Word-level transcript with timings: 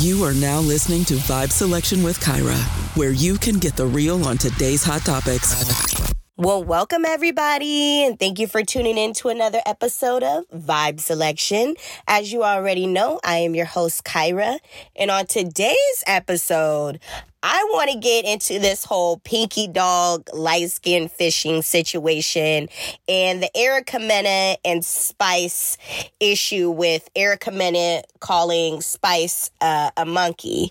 You 0.00 0.24
are 0.24 0.32
now 0.32 0.60
listening 0.60 1.04
to 1.04 1.14
Vibe 1.16 1.52
Selection 1.52 2.02
with 2.02 2.18
Kyra, 2.20 2.56
where 2.96 3.10
you 3.10 3.36
can 3.36 3.58
get 3.58 3.76
the 3.76 3.84
real 3.84 4.26
on 4.26 4.38
today's 4.38 4.82
hot 4.82 5.02
topics. 5.02 6.10
Well, 6.38 6.64
welcome 6.64 7.04
everybody, 7.04 8.06
and 8.06 8.18
thank 8.18 8.38
you 8.38 8.46
for 8.46 8.62
tuning 8.62 8.96
in 8.96 9.12
to 9.12 9.28
another 9.28 9.60
episode 9.66 10.22
of 10.22 10.48
Vibe 10.48 11.00
Selection. 11.00 11.74
As 12.08 12.32
you 12.32 12.44
already 12.44 12.86
know, 12.86 13.20
I 13.22 13.40
am 13.40 13.54
your 13.54 13.66
host, 13.66 14.02
Kyra, 14.04 14.58
and 14.96 15.10
on 15.10 15.26
today's 15.26 16.02
episode, 16.06 16.98
I 17.42 17.64
want 17.70 17.90
to 17.90 17.98
get 17.98 18.26
into 18.26 18.58
this 18.58 18.84
whole 18.84 19.18
Pinky 19.18 19.66
Doll 19.66 20.22
light 20.34 20.70
skin 20.70 21.08
fishing 21.08 21.62
situation 21.62 22.68
and 23.08 23.42
the 23.42 23.56
Erica 23.56 23.98
Mena 23.98 24.56
and 24.62 24.84
Spice 24.84 25.78
issue 26.20 26.70
with 26.70 27.08
Erica 27.16 27.50
Mena 27.50 28.02
calling 28.18 28.82
Spice 28.82 29.50
uh, 29.62 29.90
a 29.96 30.04
monkey. 30.04 30.70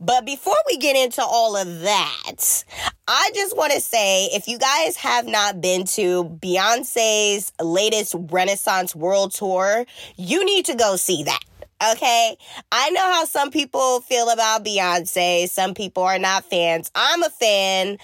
But 0.00 0.26
before 0.26 0.56
we 0.66 0.76
get 0.78 0.96
into 0.96 1.22
all 1.22 1.56
of 1.56 1.80
that, 1.82 2.64
I 3.06 3.30
just 3.34 3.56
want 3.56 3.72
to 3.74 3.80
say 3.80 4.26
if 4.26 4.48
you 4.48 4.58
guys 4.58 4.96
have 4.96 5.26
not 5.26 5.60
been 5.60 5.84
to 5.84 6.24
Beyonce's 6.24 7.52
latest 7.62 8.16
Renaissance 8.18 8.94
World 8.96 9.32
Tour, 9.32 9.86
you 10.16 10.44
need 10.44 10.64
to 10.66 10.74
go 10.74 10.96
see 10.96 11.22
that. 11.22 11.44
Okay. 11.80 12.36
I 12.72 12.90
know 12.90 13.00
how 13.00 13.24
some 13.24 13.52
people 13.52 14.00
feel 14.00 14.30
about 14.30 14.64
Beyonce. 14.64 15.48
Some 15.48 15.74
people 15.74 16.02
are 16.02 16.18
not 16.18 16.44
fans. 16.44 16.90
I'm 16.92 17.22
a 17.22 17.30
fan. 17.30 17.98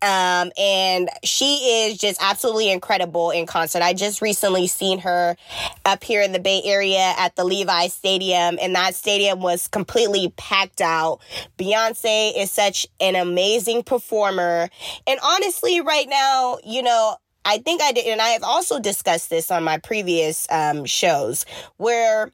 Um, 0.00 0.52
and 0.56 1.10
she 1.24 1.88
is 1.88 1.98
just 1.98 2.22
absolutely 2.22 2.70
incredible 2.70 3.32
in 3.32 3.46
concert. 3.46 3.82
I 3.82 3.94
just 3.94 4.22
recently 4.22 4.68
seen 4.68 5.00
her 5.00 5.36
up 5.84 6.04
here 6.04 6.22
in 6.22 6.30
the 6.30 6.38
Bay 6.38 6.62
Area 6.64 7.14
at 7.18 7.34
the 7.34 7.42
Levi 7.42 7.88
Stadium, 7.88 8.58
and 8.62 8.76
that 8.76 8.94
stadium 8.94 9.40
was 9.40 9.66
completely 9.66 10.32
packed 10.36 10.80
out. 10.80 11.18
Beyonce 11.58 12.32
is 12.36 12.52
such 12.52 12.86
an 13.00 13.16
amazing 13.16 13.82
performer. 13.82 14.68
And 15.08 15.18
honestly, 15.24 15.80
right 15.80 16.08
now, 16.08 16.58
you 16.64 16.82
know, 16.82 17.16
I 17.48 17.58
think 17.58 17.80
I 17.80 17.92
did, 17.92 18.06
and 18.06 18.20
I 18.20 18.30
have 18.30 18.42
also 18.42 18.80
discussed 18.80 19.30
this 19.30 19.52
on 19.52 19.62
my 19.62 19.78
previous 19.78 20.48
um, 20.50 20.84
shows 20.84 21.46
where 21.76 22.32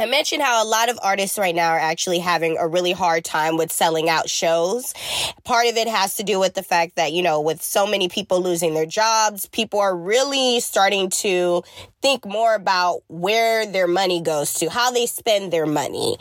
I 0.00 0.06
mentioned 0.06 0.42
how 0.42 0.62
a 0.62 0.66
lot 0.66 0.90
of 0.90 0.98
artists 1.02 1.38
right 1.38 1.54
now 1.54 1.70
are 1.70 1.78
actually 1.78 2.20
having 2.20 2.56
a 2.56 2.68
really 2.68 2.92
hard 2.92 3.24
time 3.24 3.56
with 3.56 3.72
selling 3.72 4.08
out 4.08 4.30
shows. 4.30 4.94
Part 5.42 5.66
of 5.66 5.76
it 5.76 5.88
has 5.88 6.14
to 6.16 6.22
do 6.22 6.38
with 6.38 6.54
the 6.54 6.62
fact 6.62 6.94
that, 6.94 7.12
you 7.12 7.20
know, 7.20 7.40
with 7.40 7.60
so 7.60 7.84
many 7.84 8.08
people 8.08 8.40
losing 8.40 8.74
their 8.74 8.86
jobs, 8.86 9.46
people 9.46 9.80
are 9.80 9.96
really 9.96 10.60
starting 10.60 11.10
to 11.10 11.64
think 12.00 12.24
more 12.24 12.54
about 12.54 13.02
where 13.08 13.66
their 13.66 13.86
money 13.86 14.20
goes 14.20 14.54
to, 14.54 14.70
how 14.70 14.90
they 14.90 15.06
spend 15.06 15.52
their 15.52 15.66
money. 15.66 16.16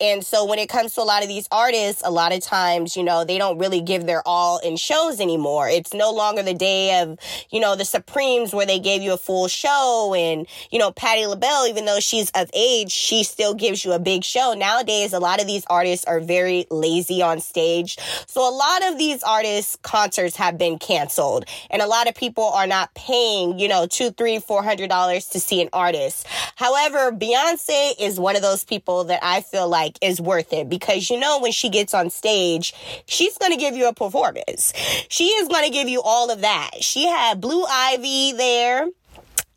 And 0.00 0.24
so 0.24 0.44
when 0.44 0.58
it 0.58 0.68
comes 0.68 0.94
to 0.94 1.00
a 1.00 1.04
lot 1.04 1.22
of 1.22 1.28
these 1.28 1.48
artists, 1.50 2.02
a 2.04 2.10
lot 2.10 2.32
of 2.32 2.40
times, 2.40 2.96
you 2.96 3.02
know, 3.02 3.24
they 3.24 3.38
don't 3.38 3.58
really 3.58 3.80
give 3.80 4.06
their 4.06 4.22
all 4.26 4.58
in 4.58 4.76
shows 4.76 5.20
anymore. 5.20 5.68
It's 5.68 5.94
no 5.94 6.12
longer 6.12 6.42
the 6.42 6.54
day 6.54 7.00
of, 7.00 7.18
you 7.50 7.60
know, 7.60 7.76
the 7.76 7.84
Supremes 7.84 8.54
where 8.54 8.66
they 8.66 8.78
gave 8.78 9.02
you 9.02 9.14
a 9.14 9.16
full 9.16 9.48
show 9.48 10.14
and, 10.16 10.46
you 10.70 10.78
know, 10.78 10.92
Patti 10.92 11.26
LaBelle, 11.26 11.66
even 11.66 11.84
though 11.84 12.00
she's 12.00 12.30
of 12.34 12.50
age, 12.52 12.90
she 12.90 13.24
still 13.24 13.54
gives 13.54 13.84
you 13.84 13.92
a 13.92 13.98
big 13.98 14.24
show. 14.24 14.54
Nowadays, 14.56 15.12
a 15.12 15.20
lot 15.20 15.40
of 15.40 15.46
these 15.46 15.64
artists 15.70 16.04
are 16.04 16.20
very 16.20 16.66
lazy 16.70 17.22
on 17.22 17.40
stage. 17.40 17.96
So 18.26 18.46
a 18.46 18.54
lot 18.54 18.90
of 18.90 18.98
these 18.98 19.22
artists' 19.22 19.76
concerts 19.82 20.36
have 20.36 20.58
been 20.58 20.78
canceled 20.78 21.44
and 21.70 21.80
a 21.80 21.86
lot 21.86 22.08
of 22.08 22.14
people 22.14 22.44
are 22.44 22.66
not 22.66 22.92
paying, 22.94 23.58
you 23.58 23.68
know, 23.68 23.86
two, 23.86 24.10
three, 24.10 24.38
four 24.38 24.62
hundred 24.62 24.90
dollars 24.90 25.21
to 25.28 25.40
see 25.40 25.60
an 25.60 25.68
artist. 25.72 26.26
However, 26.56 27.12
Beyonce 27.12 27.92
is 27.98 28.18
one 28.18 28.36
of 28.36 28.42
those 28.42 28.64
people 28.64 29.04
that 29.04 29.20
I 29.22 29.40
feel 29.40 29.68
like 29.68 29.98
is 30.02 30.20
worth 30.20 30.52
it 30.52 30.68
because 30.68 31.10
you 31.10 31.18
know, 31.18 31.40
when 31.40 31.52
she 31.52 31.68
gets 31.68 31.94
on 31.94 32.10
stage, 32.10 32.74
she's 33.06 33.36
going 33.38 33.52
to 33.52 33.58
give 33.58 33.76
you 33.76 33.88
a 33.88 33.94
performance. 33.94 34.72
She 35.08 35.24
is 35.24 35.48
going 35.48 35.64
to 35.64 35.70
give 35.70 35.88
you 35.88 36.02
all 36.02 36.30
of 36.30 36.40
that. 36.42 36.70
She 36.80 37.06
had 37.06 37.40
Blue 37.40 37.64
Ivy 37.64 38.32
there. 38.32 38.88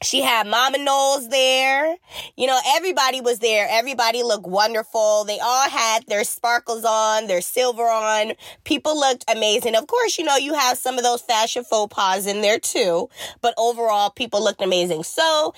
She 0.04 0.22
had 0.22 0.46
Mama 0.46 0.78
Knowles 0.78 1.30
there. 1.30 1.96
You 2.36 2.48
know, 2.48 2.60
everybody 2.76 3.22
was 3.22 3.40
there. 3.40 3.68
Everybody 3.70 4.24
looked 4.24 4.46
wonderful. 4.46 5.24
They 5.24 5.40
all 5.40 5.70
had 5.70 6.06
their 6.08 6.24
sparkles 6.24 6.84
on, 6.86 7.28
their 7.28 7.42
silver 7.42 7.84
on. 7.84 8.34
People 8.66 9.00
looked 9.00 9.24
amazing. 9.30 9.76
Of 9.76 9.88
course, 9.88 10.18
you 10.18 10.26
know, 10.26 10.36
you 10.36 10.54
have 10.54 10.78
some 10.78 10.98
of 10.98 11.04
those 11.04 11.22
fashion 11.22 11.64
faux 11.64 11.94
pas 11.94 12.28
in 12.28 12.42
there 12.42 12.60
too, 12.60 13.10
but 13.42 13.54
overall, 13.58 14.10
people 14.10 14.44
looked 14.44 14.62
amazing. 14.62 15.04
So, 15.04 15.54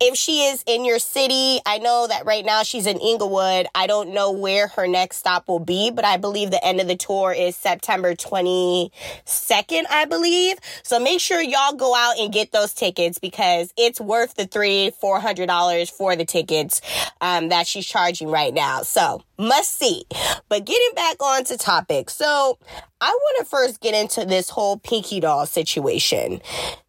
if 0.00 0.16
she 0.16 0.44
is 0.44 0.64
in 0.66 0.84
your 0.84 0.98
city, 0.98 1.60
I 1.66 1.78
know 1.78 2.06
that 2.08 2.24
right 2.24 2.44
now 2.44 2.62
she's 2.62 2.86
in 2.86 2.98
Inglewood. 2.98 3.66
I 3.74 3.86
don't 3.86 4.14
know 4.14 4.32
where 4.32 4.68
her 4.68 4.88
next 4.88 5.18
stop 5.18 5.46
will 5.46 5.58
be, 5.58 5.90
but 5.90 6.06
I 6.06 6.16
believe 6.16 6.50
the 6.50 6.64
end 6.64 6.80
of 6.80 6.88
the 6.88 6.96
tour 6.96 7.32
is 7.32 7.54
September 7.54 8.14
22nd, 8.14 9.82
I 9.90 10.06
believe. 10.08 10.56
So 10.82 10.98
make 10.98 11.20
sure 11.20 11.42
y'all 11.42 11.74
go 11.74 11.94
out 11.94 12.18
and 12.18 12.32
get 12.32 12.50
those 12.50 12.72
tickets 12.72 13.18
because 13.18 13.74
it's 13.76 14.00
worth 14.00 14.36
the 14.36 14.46
three, 14.46 14.90
four 14.90 15.20
hundred 15.20 15.46
dollars 15.46 15.90
for 15.90 16.16
the 16.16 16.24
tickets 16.24 16.80
um, 17.20 17.50
that 17.50 17.66
she's 17.66 17.86
charging 17.86 18.28
right 18.28 18.54
now. 18.54 18.82
So 18.82 19.22
must 19.38 19.78
see. 19.78 20.04
But 20.48 20.64
getting 20.64 20.94
back 20.94 21.22
on 21.22 21.44
to 21.44 21.58
topic. 21.58 22.08
So 22.08 22.58
I 23.00 23.10
want 23.10 23.38
to 23.40 23.44
first 23.44 23.80
get 23.80 23.94
into 23.94 24.24
this 24.24 24.48
whole 24.50 24.78
Pinky 24.78 25.20
Doll 25.20 25.46
situation. 25.46 26.40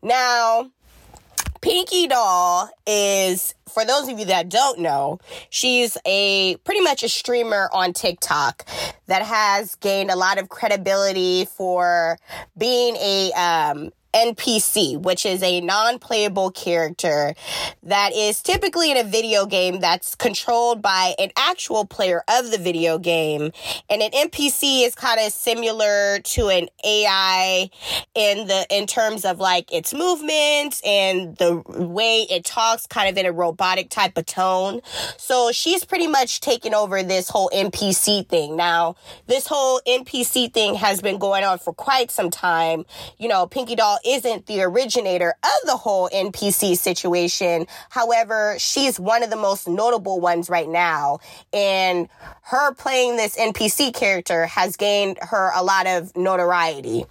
Now, 0.02 0.72
Pinky 1.62 2.08
Doll 2.08 2.70
is, 2.88 3.54
for 3.70 3.86
those 3.86 4.08
of 4.08 4.18
you 4.20 4.26
that 4.26 4.50
don't 4.50 4.80
know, 4.80 5.20
she's 5.52 5.96
a 6.06 6.56
pretty 6.58 6.82
much 6.82 7.04
a 7.04 7.10
streamer 7.10 7.70
on 7.72 7.94
TikTok 7.94 8.68
that 9.06 9.22
has 9.22 9.76
gained 9.76 10.10
a 10.10 10.16
lot 10.16 10.40
of 10.40 10.50
credibility 10.50 11.46
for 11.46 12.18
being 12.58 12.96
a 12.96 13.32
um, 13.34 13.92
NPC, 14.14 15.02
which 15.02 15.26
is 15.26 15.42
a 15.44 15.62
non 15.62 16.00
playable 16.00 16.52
character 16.52 17.34
that 17.84 18.14
is 18.14 18.42
typically 18.42 18.92
in 18.92 18.98
a 18.98 19.04
video 19.04 19.46
game 19.46 19.80
that's 19.80 20.16
controlled 20.16 20.82
by 20.82 21.16
an 21.20 21.30
actual 21.38 21.86
player 21.86 22.24
of 22.28 22.52
the 22.52 22.58
video 22.58 22.98
game. 22.98 23.52
And 23.90 24.02
an 24.02 24.12
NPC 24.12 24.86
is 24.86 24.96
kind 24.96 25.20
of 25.20 25.32
similar 25.32 26.20
to 26.20 26.50
an 26.50 26.68
AI 26.84 27.70
in 28.16 28.48
the, 28.48 28.66
in 28.70 28.88
terms 28.88 29.26
of 29.26 29.40
like 29.40 29.72
its 29.72 29.94
movements 29.94 30.82
and 30.86 31.36
the 31.38 31.64
way 31.68 32.28
it 32.30 32.44
talks 32.44 32.88
kind 32.88 33.10
of 33.10 33.18
in 33.18 33.26
a 33.26 33.32
robotic 33.32 33.90
type 33.90 34.18
of 34.18 34.26
tone. 34.26 34.82
So 35.18 35.52
she's 35.52 35.86
pretty 35.86 36.08
much 36.08 36.42
taken 36.42 36.74
over 36.74 37.04
this 37.04 37.30
whole 37.30 37.50
NPC 37.54 38.28
thing. 38.28 38.56
Now, 38.56 38.96
this 39.28 39.48
whole 39.48 39.82
NPC 39.88 40.54
thing 40.54 40.76
has 40.76 41.02
been 41.02 41.18
going 41.18 41.44
on 41.44 41.60
for 41.60 41.74
quite 41.74 42.12
some 42.12 42.30
time. 42.30 42.86
You 43.18 43.28
know, 43.28 43.48
Pinky 43.48 43.76
Doll 43.76 44.00
isn't 44.06 44.46
the 44.48 44.62
originator 44.62 45.34
of 45.44 45.68
the 45.68 45.78
whole 45.78 46.10
NPC 46.10 46.78
situation. 46.78 47.68
However, 47.90 48.56
she's 48.60 49.00
one 49.00 49.24
of 49.24 49.30
the 49.30 49.36
most 49.36 49.68
notable 49.68 50.20
ones 50.20 50.50
right 50.50 50.70
now. 50.70 51.20
And 51.54 52.10
her 52.44 52.74
playing 52.74 53.18
this 53.18 53.38
NPC 53.38 53.94
character 53.94 54.46
has 54.48 54.76
gained 54.76 55.18
her 55.22 55.52
a 55.56 55.64
lot 55.64 55.88
of 55.88 56.16
notoriety. 56.16 57.06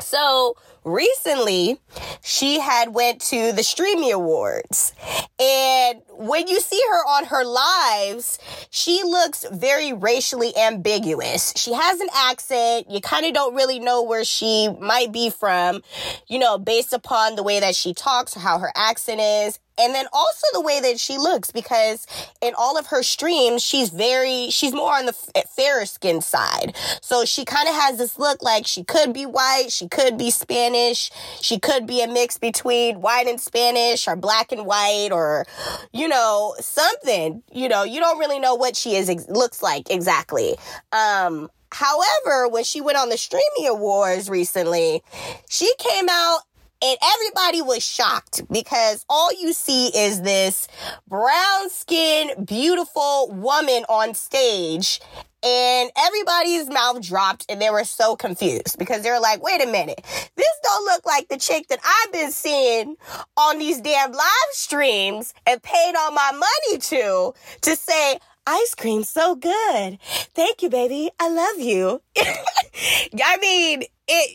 So, 0.00 0.56
recently 0.84 1.78
she 2.22 2.60
had 2.60 2.94
went 2.94 3.20
to 3.20 3.52
the 3.52 3.62
streamy 3.62 4.10
awards. 4.10 4.92
And 5.38 6.02
when 6.10 6.48
you 6.48 6.60
see 6.60 6.80
her 6.90 7.06
on 7.06 7.24
her 7.26 7.44
lives 7.44 8.38
she 8.70 9.02
looks 9.02 9.44
very 9.52 9.92
racially 9.92 10.56
ambiguous. 10.56 11.52
She 11.56 11.72
has 11.72 12.00
an 12.00 12.08
accent. 12.14 12.90
You 12.90 13.00
kind 13.00 13.26
of 13.26 13.34
don't 13.34 13.54
really 13.54 13.78
know 13.78 14.02
where 14.02 14.24
she 14.24 14.68
might 14.80 15.12
be 15.12 15.30
from 15.30 15.82
you 16.28 16.38
know 16.38 16.58
based 16.58 16.92
upon 16.92 17.36
the 17.36 17.42
way 17.42 17.60
that 17.60 17.74
she 17.74 17.94
talks 17.94 18.36
or 18.36 18.40
how 18.40 18.58
her 18.58 18.72
accent 18.74 19.20
is 19.20 19.58
and 19.78 19.94
then 19.94 20.06
also 20.12 20.46
the 20.52 20.60
way 20.60 20.80
that 20.80 20.98
she 20.98 21.16
looks 21.18 21.50
because 21.50 22.06
in 22.40 22.54
all 22.56 22.78
of 22.78 22.86
her 22.86 23.02
streams 23.02 23.62
she's 23.62 23.90
very 23.90 24.50
she's 24.50 24.72
more 24.72 24.94
on 24.94 25.06
the 25.06 25.12
fairer 25.56 25.86
skin 25.86 26.20
side. 26.20 26.74
So 27.02 27.24
she 27.24 27.44
kind 27.44 27.68
of 27.68 27.74
has 27.74 27.98
this 27.98 28.18
look 28.18 28.42
like 28.42 28.66
she 28.66 28.84
could 28.84 29.12
be 29.12 29.26
white 29.26 29.66
she 29.70 29.88
could 29.88 30.18
be 30.18 30.30
spanish 30.30 31.10
she 31.40 31.58
could 31.58 31.86
be 31.86 32.02
a 32.02 32.08
mix 32.08 32.38
between 32.38 33.00
white 33.00 33.26
and 33.26 33.40
spanish 33.40 34.06
or 34.06 34.16
black 34.16 34.52
and 34.52 34.66
white 34.66 35.10
or 35.12 35.46
you 35.92 36.08
know 36.08 36.54
something. 36.60 37.42
You 37.52 37.68
know 37.68 37.84
you 37.84 38.00
don't 38.00 38.18
really 38.18 38.38
know 38.38 38.54
what 38.54 38.76
she 38.76 38.96
is 38.96 39.10
looks 39.28 39.62
like 39.62 39.90
exactly. 39.90 40.56
Um 40.92 41.50
However, 41.72 42.48
when 42.48 42.64
she 42.64 42.80
went 42.80 42.98
on 42.98 43.10
the 43.10 43.16
Streamy 43.16 43.66
Awards 43.68 44.28
recently, 44.28 45.02
she 45.48 45.72
came 45.78 46.08
out 46.10 46.40
and 46.82 46.98
everybody 47.02 47.62
was 47.62 47.84
shocked 47.84 48.42
because 48.50 49.04
all 49.08 49.32
you 49.32 49.52
see 49.52 49.88
is 49.88 50.22
this 50.22 50.66
brown 51.08 51.68
skinned, 51.68 52.46
beautiful 52.46 53.30
woman 53.32 53.84
on 53.88 54.14
stage. 54.14 55.00
And 55.42 55.90
everybody's 55.96 56.68
mouth 56.68 57.00
dropped 57.00 57.46
and 57.48 57.62
they 57.62 57.70
were 57.70 57.84
so 57.84 58.14
confused 58.14 58.78
because 58.78 59.02
they 59.02 59.10
were 59.10 59.20
like, 59.20 59.42
wait 59.42 59.62
a 59.62 59.66
minute, 59.66 60.02
this 60.36 60.60
don't 60.62 60.84
look 60.84 61.06
like 61.06 61.28
the 61.28 61.38
chick 61.38 61.68
that 61.68 61.80
I've 61.82 62.12
been 62.12 62.30
seeing 62.30 62.96
on 63.38 63.58
these 63.58 63.80
damn 63.80 64.12
live 64.12 64.50
streams 64.50 65.32
and 65.46 65.62
paid 65.62 65.94
all 65.98 66.12
my 66.12 66.32
money 66.32 66.78
to, 66.78 67.32
to 67.62 67.76
say, 67.76 68.18
ice 68.46 68.74
cream 68.74 69.02
so 69.02 69.34
good. 69.34 69.98
Thank 70.34 70.62
you, 70.62 70.68
baby. 70.68 71.10
I 71.18 71.30
love 71.30 71.58
you. 71.58 72.02
I 72.18 73.38
mean, 73.40 73.82
it, 73.82 73.88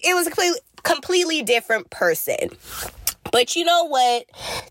it 0.03 0.15
was 0.15 0.25
completely, 0.25 0.59
completely 0.85 1.41
different 1.41 1.89
person. 1.89 2.37
But 3.31 3.55
you 3.57 3.65
know 3.65 3.83
what? 3.85 4.25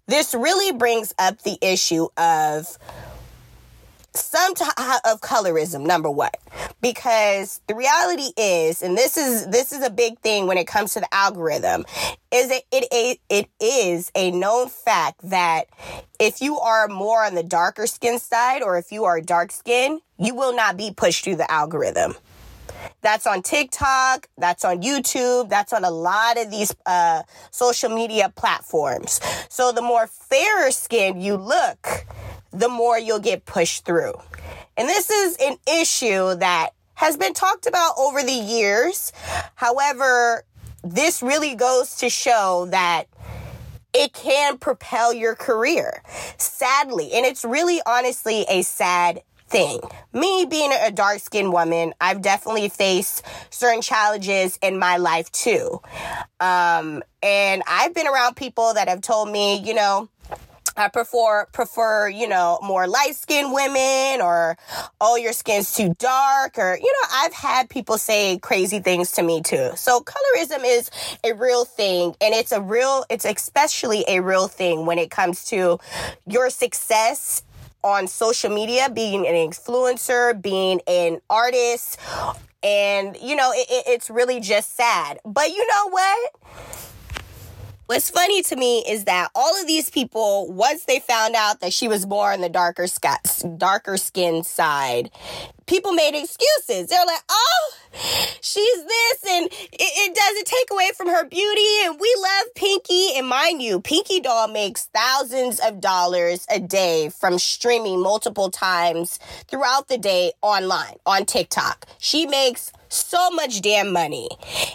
This 0.06 0.32
really 0.32 0.72
brings 0.72 1.12
up 1.18 1.42
the 1.42 1.58
issue 1.60 2.08
of 2.16 2.78
some 4.14 4.54
type 4.54 5.00
of 5.04 5.20
colorism 5.20 5.84
number 5.84 6.08
one 6.08 6.30
because 6.80 7.60
the 7.66 7.74
reality 7.74 8.30
is 8.36 8.80
and 8.80 8.96
this 8.96 9.16
is 9.16 9.48
this 9.48 9.72
is 9.72 9.82
a 9.82 9.90
big 9.90 10.16
thing 10.20 10.46
when 10.46 10.56
it 10.56 10.68
comes 10.68 10.92
to 10.94 11.00
the 11.00 11.14
algorithm 11.14 11.84
is 12.32 12.48
it 12.48 12.62
it, 12.70 12.86
it, 12.92 13.18
it 13.28 13.48
is 13.60 14.12
a 14.14 14.30
known 14.30 14.68
fact 14.68 15.18
that 15.28 15.66
if 16.20 16.40
you 16.40 16.60
are 16.60 16.86
more 16.86 17.24
on 17.24 17.34
the 17.34 17.42
darker 17.42 17.88
skin 17.88 18.20
side 18.20 18.62
or 18.62 18.78
if 18.78 18.92
you 18.92 19.04
are 19.04 19.20
dark 19.20 19.50
skin 19.50 20.00
you 20.16 20.32
will 20.32 20.54
not 20.54 20.76
be 20.76 20.92
pushed 20.96 21.24
through 21.24 21.36
the 21.36 21.50
algorithm 21.50 22.14
that's 23.00 23.26
on 23.26 23.42
TikTok, 23.42 24.28
that's 24.38 24.64
on 24.64 24.82
YouTube, 24.82 25.48
that's 25.48 25.72
on 25.72 25.84
a 25.84 25.90
lot 25.90 26.38
of 26.38 26.50
these 26.50 26.74
uh, 26.86 27.22
social 27.50 27.90
media 27.90 28.32
platforms. 28.34 29.20
So 29.48 29.72
the 29.72 29.82
more 29.82 30.06
fairer 30.06 30.70
skin 30.70 31.20
you 31.20 31.36
look, 31.36 32.06
the 32.52 32.68
more 32.68 32.98
you'll 32.98 33.18
get 33.20 33.44
pushed 33.44 33.84
through. 33.84 34.14
And 34.76 34.88
this 34.88 35.10
is 35.10 35.36
an 35.40 35.56
issue 35.68 36.34
that 36.36 36.70
has 36.94 37.16
been 37.16 37.34
talked 37.34 37.66
about 37.66 37.94
over 37.98 38.22
the 38.22 38.32
years. 38.32 39.12
However, 39.54 40.44
this 40.82 41.22
really 41.22 41.54
goes 41.54 41.96
to 41.96 42.08
show 42.08 42.66
that 42.70 43.04
it 43.92 44.12
can 44.12 44.58
propel 44.58 45.12
your 45.12 45.34
career. 45.34 46.02
Sadly, 46.36 47.12
and 47.12 47.24
it's 47.24 47.44
really 47.44 47.80
honestly 47.86 48.44
a 48.48 48.62
sad 48.62 49.22
thing. 49.48 49.80
Me 50.12 50.46
being 50.48 50.72
a 50.72 50.90
dark 50.90 51.20
skinned 51.20 51.52
woman, 51.52 51.94
I've 52.00 52.22
definitely 52.22 52.68
faced 52.68 53.24
certain 53.50 53.82
challenges 53.82 54.58
in 54.62 54.78
my 54.78 54.96
life 54.96 55.30
too. 55.32 55.80
Um, 56.40 57.02
and 57.22 57.62
I've 57.66 57.94
been 57.94 58.06
around 58.06 58.36
people 58.36 58.74
that 58.74 58.88
have 58.88 59.00
told 59.00 59.30
me, 59.30 59.60
you 59.60 59.74
know, 59.74 60.08
I 60.76 60.88
prefer 60.88 61.46
prefer, 61.52 62.08
you 62.08 62.26
know, 62.26 62.58
more 62.60 62.88
light 62.88 63.14
skinned 63.14 63.52
women 63.52 64.20
or 64.20 64.56
oh 65.00 65.14
your 65.14 65.32
skin's 65.32 65.72
too 65.72 65.94
dark 65.98 66.58
or 66.58 66.76
you 66.76 66.92
know, 66.92 67.08
I've 67.12 67.32
had 67.32 67.70
people 67.70 67.96
say 67.96 68.38
crazy 68.38 68.80
things 68.80 69.12
to 69.12 69.22
me 69.22 69.40
too. 69.40 69.70
So 69.76 70.00
colorism 70.00 70.64
is 70.64 70.90
a 71.22 71.32
real 71.32 71.64
thing 71.64 72.16
and 72.20 72.34
it's 72.34 72.50
a 72.50 72.60
real 72.60 73.04
it's 73.08 73.24
especially 73.24 74.04
a 74.08 74.20
real 74.20 74.48
thing 74.48 74.84
when 74.84 74.98
it 74.98 75.12
comes 75.12 75.44
to 75.46 75.78
your 76.26 76.50
success 76.50 77.44
on 77.84 78.08
social 78.08 78.50
media, 78.50 78.90
being 78.90 79.28
an 79.28 79.34
influencer, 79.34 80.40
being 80.40 80.80
an 80.88 81.20
artist, 81.30 82.00
and 82.62 83.16
you 83.22 83.36
know, 83.36 83.52
it, 83.54 83.84
it's 83.86 84.10
really 84.10 84.40
just 84.40 84.74
sad. 84.74 85.20
But 85.24 85.50
you 85.50 85.64
know 85.66 85.90
what? 85.90 86.32
What's 87.94 88.10
funny 88.10 88.42
to 88.42 88.56
me 88.56 88.80
is 88.88 89.04
that 89.04 89.30
all 89.36 89.60
of 89.60 89.68
these 89.68 89.88
people, 89.88 90.52
once 90.52 90.82
they 90.82 90.98
found 90.98 91.36
out 91.36 91.60
that 91.60 91.72
she 91.72 91.86
was 91.86 92.08
more 92.08 92.32
on 92.32 92.40
the 92.40 92.48
darker 92.48 92.88
skin, 92.88 93.56
darker 93.56 93.96
skin 93.98 94.42
side, 94.42 95.12
people 95.66 95.92
made 95.92 96.20
excuses. 96.20 96.88
They're 96.88 97.06
like, 97.06 97.22
"Oh, 97.28 97.72
she's 98.40 98.84
this," 98.84 99.24
and 99.30 99.46
it, 99.46 99.78
it, 99.78 100.12
doesn't 100.12 100.44
take 100.44 100.72
away 100.72 100.90
from 100.96 101.06
her 101.06 101.24
beauty. 101.24 101.84
And 101.84 102.00
we 102.00 102.12
love 102.18 102.54
Pinky, 102.56 103.14
and 103.14 103.28
mind 103.28 103.62
you, 103.62 103.80
Pinky 103.80 104.18
Doll 104.18 104.48
makes 104.48 104.86
thousands 104.86 105.60
of 105.60 105.80
dollars 105.80 106.48
a 106.50 106.58
day 106.58 107.10
from 107.10 107.38
streaming 107.38 108.02
multiple 108.02 108.50
times 108.50 109.20
throughout 109.46 109.86
the 109.86 109.98
day 109.98 110.32
online 110.42 110.96
on 111.06 111.26
TikTok. 111.26 111.86
She 111.98 112.26
makes 112.26 112.72
so 112.88 113.30
much 113.30 113.62
damn 113.62 113.92
money, 113.92 114.30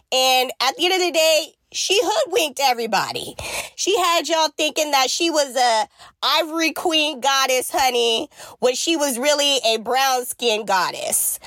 and 0.10 0.54
at 0.62 0.78
the 0.78 0.86
end 0.86 0.94
of 0.94 1.02
the 1.02 1.12
day 1.12 1.56
she 1.72 2.00
hoodwinked 2.02 2.60
everybody. 2.62 3.36
She 3.76 3.98
had 3.98 4.28
y'all 4.28 4.50
thinking 4.58 4.92
that 4.92 5.10
she 5.10 5.30
was 5.30 5.56
a 5.56 5.88
ivory 6.24 6.72
queen 6.72 7.20
goddess, 7.20 7.70
honey, 7.72 8.30
when 8.60 8.76
she 8.76 8.98
was 8.98 9.20
really 9.20 9.60
a 9.66 9.78
brown 9.78 10.26
skin 10.26 10.66
goddess. 10.66 11.40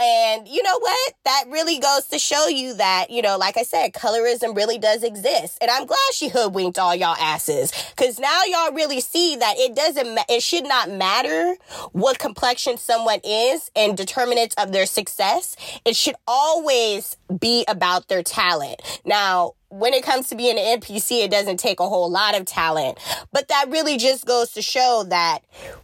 And 0.00 0.46
you 0.46 0.62
know 0.62 0.78
what? 0.78 1.14
That 1.24 1.44
really 1.48 1.78
goes 1.78 2.06
to 2.06 2.18
show 2.18 2.46
you 2.46 2.74
that, 2.74 3.10
you 3.10 3.22
know, 3.22 3.36
like 3.36 3.56
I 3.56 3.62
said, 3.62 3.92
colorism 3.92 4.56
really 4.56 4.78
does 4.78 5.02
exist. 5.02 5.58
And 5.60 5.70
I'm 5.70 5.86
glad 5.86 5.98
she 6.12 6.28
hoodwinked 6.28 6.78
all 6.78 6.94
y'all 6.94 7.16
asses. 7.18 7.72
Cause 7.96 8.18
now 8.18 8.42
y'all 8.44 8.72
really 8.72 9.00
see 9.00 9.36
that 9.36 9.54
it 9.56 9.74
doesn't, 9.74 10.14
ma- 10.14 10.24
it 10.28 10.42
should 10.42 10.64
not 10.64 10.90
matter 10.90 11.56
what 11.92 12.18
complexion 12.18 12.76
someone 12.76 13.20
is 13.24 13.70
and 13.74 13.96
determinants 13.96 14.54
of 14.56 14.72
their 14.72 14.86
success. 14.86 15.56
It 15.84 15.96
should 15.96 16.16
always 16.26 17.16
be 17.40 17.64
about 17.66 18.08
their 18.08 18.22
talent. 18.22 18.80
Now, 19.04 19.54
when 19.70 19.92
it 19.92 20.02
comes 20.02 20.28
to 20.28 20.34
being 20.34 20.58
an 20.58 20.80
NPC, 20.80 21.24
it 21.24 21.30
doesn't 21.30 21.58
take 21.58 21.80
a 21.80 21.88
whole 21.88 22.10
lot 22.10 22.38
of 22.38 22.46
talent. 22.46 22.98
But 23.32 23.48
that 23.48 23.66
really 23.68 23.98
just 23.98 24.24
goes 24.24 24.52
to 24.52 24.62
show 24.62 25.04
that 25.08 25.40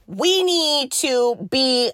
we 0.07 0.43
need 0.43 0.93
to 0.93 1.37
be 1.51 1.93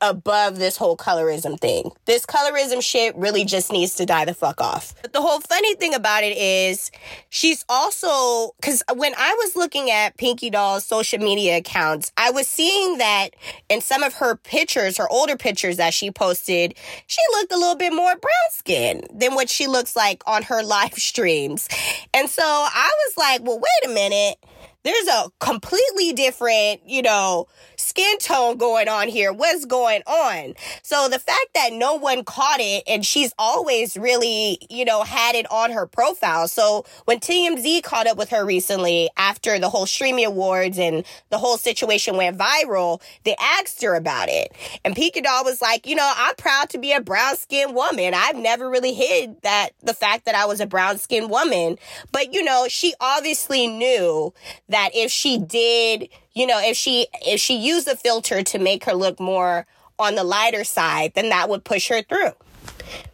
above 0.00 0.58
this 0.58 0.76
whole 0.76 0.96
colorism 0.96 1.58
thing. 1.60 1.90
This 2.04 2.26
colorism 2.26 2.82
shit 2.82 3.16
really 3.16 3.44
just 3.44 3.72
needs 3.72 3.94
to 3.96 4.06
die 4.06 4.24
the 4.24 4.34
fuck 4.34 4.60
off. 4.60 4.94
But 5.02 5.12
the 5.12 5.20
whole 5.20 5.40
funny 5.40 5.74
thing 5.74 5.94
about 5.94 6.24
it 6.24 6.36
is 6.36 6.90
she's 7.28 7.64
also 7.68 8.54
cuz 8.62 8.82
when 8.94 9.14
I 9.16 9.34
was 9.34 9.56
looking 9.56 9.90
at 9.90 10.16
Pinky 10.16 10.50
Doll's 10.50 10.84
social 10.84 11.18
media 11.18 11.56
accounts, 11.58 12.12
I 12.16 12.30
was 12.30 12.46
seeing 12.46 12.98
that 12.98 13.30
in 13.68 13.80
some 13.80 14.02
of 14.02 14.14
her 14.14 14.36
pictures, 14.36 14.96
her 14.98 15.10
older 15.10 15.36
pictures 15.36 15.76
that 15.76 15.94
she 15.94 16.10
posted, 16.10 16.74
she 17.06 17.20
looked 17.32 17.52
a 17.52 17.56
little 17.56 17.76
bit 17.76 17.92
more 17.92 18.14
brown 18.16 18.50
skin 18.50 19.02
than 19.12 19.34
what 19.34 19.48
she 19.48 19.66
looks 19.66 19.96
like 19.96 20.22
on 20.26 20.42
her 20.44 20.62
live 20.76 20.94
streams. 20.94 21.68
And 22.14 22.28
so 22.28 22.44
I 22.44 22.92
was 23.06 23.16
like, 23.16 23.42
"Well, 23.42 23.58
wait 23.58 23.90
a 23.90 23.94
minute." 23.94 24.38
There's 24.84 25.08
a 25.08 25.30
completely 25.40 26.12
different, 26.12 26.80
you 26.86 27.02
know, 27.02 27.48
skin 27.86 28.18
tone 28.18 28.56
going 28.56 28.88
on 28.88 29.08
here. 29.08 29.32
What's 29.32 29.64
going 29.64 30.02
on? 30.06 30.54
So 30.82 31.08
the 31.08 31.18
fact 31.18 31.54
that 31.54 31.72
no 31.72 31.94
one 31.94 32.24
caught 32.24 32.58
it 32.60 32.82
and 32.86 33.06
she's 33.06 33.32
always 33.38 33.96
really, 33.96 34.58
you 34.68 34.84
know, 34.84 35.02
had 35.02 35.34
it 35.36 35.50
on 35.50 35.70
her 35.70 35.86
profile. 35.86 36.48
So 36.48 36.84
when 37.04 37.20
TMZ 37.20 37.82
caught 37.82 38.06
up 38.06 38.18
with 38.18 38.30
her 38.30 38.44
recently 38.44 39.08
after 39.16 39.58
the 39.58 39.70
whole 39.70 39.86
Streamy 39.86 40.24
Awards 40.24 40.78
and 40.78 41.04
the 41.30 41.38
whole 41.38 41.56
situation 41.56 42.16
went 42.16 42.36
viral, 42.36 43.00
they 43.24 43.36
asked 43.40 43.82
her 43.82 43.94
about 43.94 44.28
it. 44.28 44.52
And 44.84 44.96
Pinky 44.96 45.20
Doll 45.20 45.44
was 45.44 45.62
like, 45.62 45.86
you 45.86 45.94
know, 45.94 46.12
I'm 46.16 46.34
proud 46.34 46.70
to 46.70 46.78
be 46.78 46.92
a 46.92 47.00
brown 47.00 47.36
skinned 47.36 47.74
woman. 47.74 48.14
I've 48.14 48.36
never 48.36 48.68
really 48.68 48.94
hid 48.94 49.40
that 49.42 49.70
the 49.82 49.94
fact 49.94 50.24
that 50.24 50.34
I 50.34 50.46
was 50.46 50.60
a 50.60 50.66
brown 50.66 50.98
skinned 50.98 51.30
woman. 51.30 51.78
But, 52.10 52.34
you 52.34 52.42
know, 52.42 52.66
she 52.68 52.94
obviously 53.00 53.68
knew 53.68 54.34
that 54.68 54.90
if 54.94 55.10
she 55.10 55.38
did 55.38 56.08
you 56.36 56.46
know, 56.46 56.60
if 56.62 56.76
she 56.76 57.08
if 57.22 57.40
she 57.40 57.56
used 57.56 57.88
the 57.88 57.96
filter 57.96 58.42
to 58.42 58.58
make 58.58 58.84
her 58.84 58.92
look 58.92 59.18
more 59.18 59.66
on 59.98 60.14
the 60.16 60.22
lighter 60.22 60.64
side, 60.64 61.12
then 61.14 61.30
that 61.30 61.48
would 61.48 61.64
push 61.64 61.88
her 61.88 62.02
through. 62.02 62.32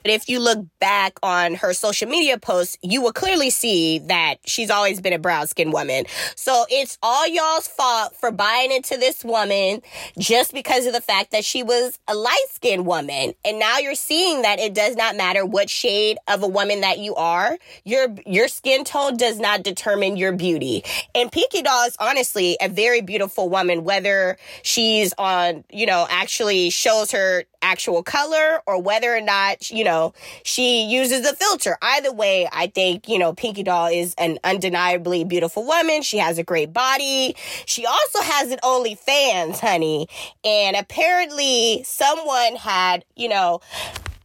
But 0.02 0.10
if 0.10 0.28
you 0.28 0.40
look 0.40 0.66
back 0.80 1.18
on 1.22 1.54
her 1.54 1.72
social 1.72 2.08
media 2.08 2.38
posts, 2.38 2.76
you 2.82 3.00
will 3.02 3.12
clearly 3.12 3.50
see 3.50 3.98
that 4.00 4.36
she's 4.44 4.70
always 4.70 5.00
been 5.00 5.12
a 5.12 5.18
brown 5.18 5.46
skinned 5.46 5.72
woman. 5.72 6.04
So 6.34 6.66
it's 6.68 6.98
all 7.02 7.26
y'all's 7.26 7.68
fault 7.68 8.16
for 8.16 8.30
buying 8.30 8.72
into 8.72 8.96
this 8.96 9.24
woman 9.24 9.82
just 10.18 10.52
because 10.52 10.86
of 10.86 10.92
the 10.92 11.00
fact 11.00 11.30
that 11.32 11.44
she 11.44 11.62
was 11.62 11.98
a 12.08 12.14
light 12.14 12.46
skinned 12.50 12.86
woman. 12.86 13.34
And 13.44 13.58
now 13.58 13.78
you're 13.78 13.94
seeing 13.94 14.42
that 14.42 14.58
it 14.58 14.74
does 14.74 14.96
not 14.96 15.16
matter 15.16 15.46
what 15.46 15.70
shade 15.70 16.18
of 16.28 16.42
a 16.42 16.48
woman 16.48 16.80
that 16.80 16.98
you 16.98 17.14
are. 17.14 17.58
Your, 17.84 18.08
your 18.26 18.48
skin 18.48 18.84
tone 18.84 19.16
does 19.16 19.38
not 19.38 19.62
determine 19.62 20.16
your 20.16 20.32
beauty. 20.32 20.84
And 21.14 21.30
Pinky 21.30 21.62
Doll 21.62 21.86
is 21.86 21.96
honestly 22.00 22.56
a 22.60 22.68
very 22.68 23.00
beautiful 23.00 23.48
woman, 23.48 23.84
whether 23.84 24.36
she's 24.62 25.14
on, 25.18 25.64
you 25.70 25.86
know, 25.86 26.06
actually 26.10 26.70
shows 26.70 27.12
her 27.12 27.44
actual 27.62 28.02
color 28.02 28.61
or 28.66 28.81
whether 28.83 29.14
or 29.14 29.21
not, 29.21 29.71
you 29.71 29.85
know, 29.85 30.12
she 30.42 30.85
uses 30.85 31.26
a 31.26 31.35
filter. 31.35 31.78
Either 31.81 32.12
way, 32.12 32.49
I 32.52 32.66
think, 32.66 33.09
you 33.09 33.19
know, 33.19 33.33
Pinky 33.33 33.62
Doll 33.62 33.87
is 33.87 34.14
an 34.19 34.38
undeniably 34.45 35.25
beautiful 35.25 35.64
woman. 35.64 36.02
She 36.02 36.19
has 36.19 36.38
a 36.38 36.42
great 36.42 36.73
body. 36.73 37.37
She 37.66 37.87
also 37.87 38.21
has 38.21 38.50
an 38.50 38.59
OnlyFans, 38.62 39.59
honey. 39.61 40.09
And 40.45 40.76
apparently 40.76 41.83
someone 41.85 42.57
had, 42.57 43.04
you 43.16 43.28
know, 43.28 43.61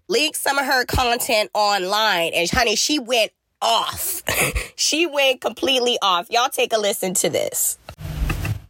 leaked 0.08 0.38
some 0.38 0.58
of 0.58 0.66
her 0.66 0.86
content 0.86 1.52
online 1.54 2.32
and 2.34 2.50
honey, 2.50 2.76
she 2.76 3.00
went 3.00 3.32
off. 3.62 4.24
she 4.76 5.06
went 5.06 5.42
completely 5.42 5.98
off. 6.02 6.30
Y'all 6.30 6.50
take 6.50 6.74
a 6.74 6.78
listen 6.78 7.14
to 7.16 7.30
this. 7.30 7.78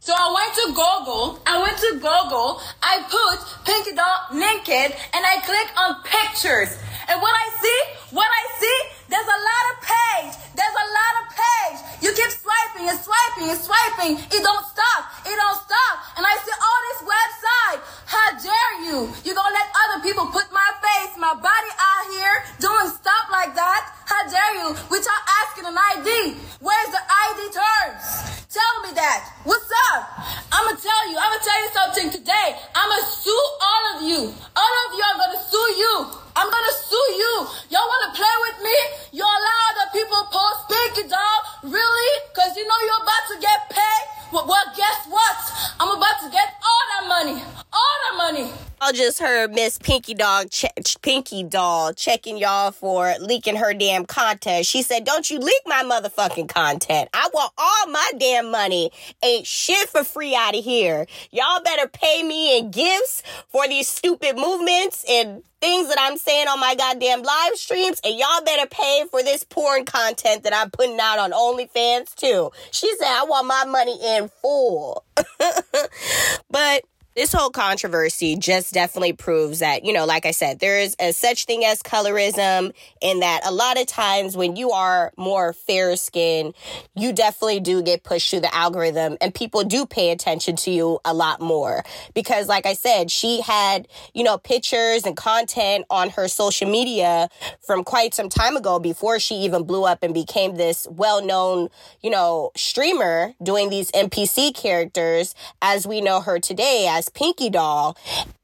So 0.08 0.14
I 0.16 0.32
went 0.32 0.54
to 0.56 0.66
Google. 0.68 1.38
I 1.44 1.60
went 1.60 1.76
to 1.84 1.92
Google. 2.00 2.62
I 2.80 3.04
put 3.12 3.44
Pinky 3.68 3.92
Doll 3.92 4.32
naked 4.32 4.96
and 5.12 5.20
I 5.20 5.36
click 5.44 5.68
on 5.76 6.00
pictures. 6.00 6.80
And 7.12 7.20
what 7.20 7.34
I 7.36 7.46
see, 7.60 8.16
what 8.16 8.24
I 8.24 8.42
see, 8.56 8.78
there's 9.08 9.24
a 9.24 9.40
lot 9.40 9.64
of 9.72 9.76
page. 9.80 10.32
There's 10.52 10.76
a 10.76 10.88
lot 10.92 11.14
of 11.20 11.24
page. 11.32 11.78
You 12.04 12.12
keep 12.12 12.28
swiping 12.28 12.92
and 12.92 12.98
swiping 13.00 13.48
and 13.48 13.56
swiping. 13.56 14.12
It 14.20 14.42
don't 14.44 14.66
stop. 14.68 15.00
It 15.24 15.32
don't 15.32 15.60
stop. 15.64 15.94
And 16.20 16.28
I 16.28 16.36
see 16.44 16.52
all 16.52 16.80
this 16.92 17.00
website 17.08 17.80
How 18.04 18.28
dare 18.36 18.74
you? 18.84 19.08
You 19.24 19.32
gonna 19.32 19.52
let 19.52 19.68
other 19.72 20.04
people 20.04 20.28
put 20.28 20.52
my 20.52 20.70
face, 20.84 21.16
my 21.16 21.32
body 21.32 21.72
out 21.80 22.04
here 22.12 22.36
doing 22.60 22.88
stuff 22.92 23.24
like 23.32 23.54
that? 23.56 23.96
How 24.04 24.28
dare 24.28 24.54
you? 24.60 24.68
Without 24.92 25.22
asking 25.40 25.64
an 25.72 25.76
ID. 25.76 26.36
Where's 26.60 26.90
the 26.92 27.00
ID 27.00 27.40
terms? 27.52 28.04
Tell 28.52 28.74
me 28.84 28.92
that. 28.92 29.24
What's 29.44 29.72
up? 29.92 30.04
I'ma 30.52 30.76
tell 30.76 31.02
you. 31.08 31.16
I'ma 31.16 31.38
tell 31.40 31.60
you 31.64 31.70
something 31.72 32.08
today. 32.12 32.56
I'ma 32.76 32.98
sue 33.08 33.44
all 33.60 33.84
of 33.96 34.02
you. 34.04 34.20
All 34.56 34.74
of 34.84 34.88
you 34.96 35.02
are 35.04 35.16
gonna 35.16 35.42
sue 35.48 35.70
you. 35.80 36.27
I'm 36.38 36.46
gonna 36.46 36.76
sue 36.86 37.08
you. 37.18 37.34
Y'all 37.70 37.82
wanna 37.90 38.14
play 38.14 38.36
with 38.46 38.62
me? 38.62 38.76
You 39.10 39.24
allow 39.24 39.60
other 39.74 39.90
people 39.90 40.22
post 40.30 40.70
Pinky 40.70 41.08
Doll? 41.08 41.38
Really? 41.64 42.10
Cause 42.32 42.56
you 42.56 42.62
know 42.62 42.78
you're 42.86 43.02
about 43.02 43.24
to 43.34 43.40
get 43.40 43.68
paid? 43.70 44.04
Well, 44.32 44.46
well, 44.46 44.64
guess 44.76 45.06
what? 45.08 45.36
I'm 45.80 45.96
about 45.96 46.20
to 46.22 46.30
get 46.30 46.54
all 46.62 46.84
that 46.94 47.08
money. 47.08 47.42
All 47.72 47.96
that 48.04 48.32
money. 48.32 48.52
I 48.80 48.92
just 48.92 49.18
heard 49.18 49.50
Miss 49.52 49.76
Pinky 49.78 50.14
Dog, 50.14 50.50
che- 50.50 50.70
Pinky 51.02 51.42
Doll, 51.42 51.92
checking 51.94 52.36
y'all 52.38 52.70
for 52.70 53.12
leaking 53.20 53.56
her 53.56 53.74
damn 53.74 54.06
content. 54.06 54.64
She 54.66 54.82
said, 54.82 55.04
"Don't 55.04 55.28
you 55.28 55.40
leak 55.40 55.62
my 55.66 55.82
motherfucking 55.82 56.48
content. 56.48 57.08
I 57.12 57.28
want 57.34 57.52
all 57.58 57.86
my 57.88 58.12
damn 58.18 58.52
money. 58.52 58.92
Ain't 59.24 59.46
shit 59.46 59.88
for 59.88 60.04
free 60.04 60.36
out 60.36 60.54
of 60.54 60.62
here. 60.62 61.06
Y'all 61.32 61.60
better 61.60 61.88
pay 61.88 62.22
me 62.22 62.56
in 62.56 62.70
gifts 62.70 63.24
for 63.48 63.66
these 63.66 63.88
stupid 63.88 64.36
movements 64.36 65.04
and 65.08 65.42
things 65.60 65.88
that 65.88 65.98
I'm 66.00 66.16
saying 66.16 66.48
on 66.48 66.60
my 66.60 66.74
goddamn 66.74 67.22
live 67.22 67.54
streams, 67.54 68.00
and 68.04 68.18
y'all 68.18 68.44
better 68.44 68.66
pay 68.68 69.04
for 69.10 69.22
this 69.22 69.44
porn 69.44 69.84
content 69.84 70.44
that 70.44 70.54
I'm 70.54 70.70
putting 70.70 70.98
out 71.00 71.18
on 71.18 71.32
OnlyFans 71.32 72.14
too." 72.14 72.50
She 72.70 72.94
said, 72.96 73.08
"I 73.08 73.24
want 73.24 73.46
my 73.46 73.64
money 73.64 73.98
in 74.02 74.28
full." 74.28 75.04
but 76.50 76.84
this 77.18 77.32
whole 77.32 77.50
controversy 77.50 78.36
just 78.36 78.72
definitely 78.72 79.12
proves 79.12 79.58
that, 79.58 79.84
you 79.84 79.92
know, 79.92 80.06
like 80.06 80.24
I 80.24 80.30
said, 80.30 80.60
there 80.60 80.78
is 80.78 80.94
a 81.00 81.12
such 81.12 81.46
thing 81.46 81.64
as 81.64 81.82
colorism 81.82 82.72
in 83.00 83.18
that 83.18 83.40
a 83.44 83.50
lot 83.50 83.76
of 83.76 83.88
times 83.88 84.36
when 84.36 84.54
you 84.54 84.70
are 84.70 85.12
more 85.16 85.52
fair 85.52 85.96
skinned, 85.96 86.54
you 86.94 87.12
definitely 87.12 87.58
do 87.58 87.82
get 87.82 88.04
pushed 88.04 88.30
through 88.30 88.42
the 88.42 88.54
algorithm 88.54 89.16
and 89.20 89.34
people 89.34 89.64
do 89.64 89.84
pay 89.84 90.12
attention 90.12 90.54
to 90.54 90.70
you 90.70 91.00
a 91.04 91.12
lot 91.12 91.40
more. 91.40 91.82
Because 92.14 92.46
like 92.46 92.66
I 92.66 92.74
said, 92.74 93.10
she 93.10 93.40
had, 93.40 93.88
you 94.14 94.22
know, 94.22 94.38
pictures 94.38 95.04
and 95.04 95.16
content 95.16 95.86
on 95.90 96.10
her 96.10 96.28
social 96.28 96.70
media 96.70 97.30
from 97.66 97.82
quite 97.82 98.14
some 98.14 98.28
time 98.28 98.56
ago 98.56 98.78
before 98.78 99.18
she 99.18 99.34
even 99.38 99.64
blew 99.64 99.84
up 99.84 100.04
and 100.04 100.14
became 100.14 100.54
this 100.54 100.86
well 100.88 101.24
known, 101.26 101.68
you 102.00 102.10
know, 102.10 102.52
streamer 102.54 103.34
doing 103.42 103.70
these 103.70 103.90
NPC 103.90 104.54
characters 104.54 105.34
as 105.60 105.84
we 105.84 106.00
know 106.00 106.20
her 106.20 106.38
today 106.38 106.86
as 106.88 107.07
Pinky 107.14 107.50
Doll. 107.50 107.96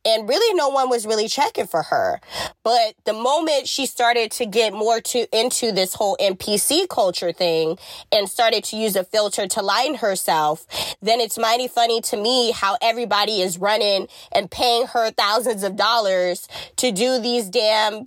And 0.07 0.29
really 0.29 0.55
no 0.55 0.69
one 0.69 0.91
was 0.91 1.07
really 1.07 1.29
checking 1.29 1.67
for 1.67 1.83
her. 1.85 2.21
But 2.63 2.95
the 3.05 3.15
moment 3.15 3.67
she 3.67 3.87
started 3.87 4.31
to 4.33 4.45
get 4.45 4.75
more 4.75 5.01
to 5.01 5.27
into 5.37 5.73
this 5.73 5.95
whole 5.95 6.17
NPC 6.21 6.89
culture 6.89 7.33
thing 7.33 7.79
and 8.13 8.29
started 8.29 8.65
to 8.65 8.77
use 8.77 8.97
a 8.97 9.05
filter 9.05 9.47
to 9.47 9.63
line 9.63 9.97
herself, 9.97 10.67
then 11.01 11.21
it's 11.21 11.39
mighty 11.39 11.69
funny 11.69 12.03
to 12.03 12.17
me 12.19 12.51
how 12.53 12.77
everybody 12.83 13.41
is 13.41 13.57
running 13.59 14.09
and 14.33 14.51
paying 14.51 14.87
her 14.89 15.11
thousands 15.11 15.63
of 15.63 15.77
dollars 15.77 16.49
to 16.77 16.93
do 16.93 17.19
these 17.19 17.49
damn 17.49 18.07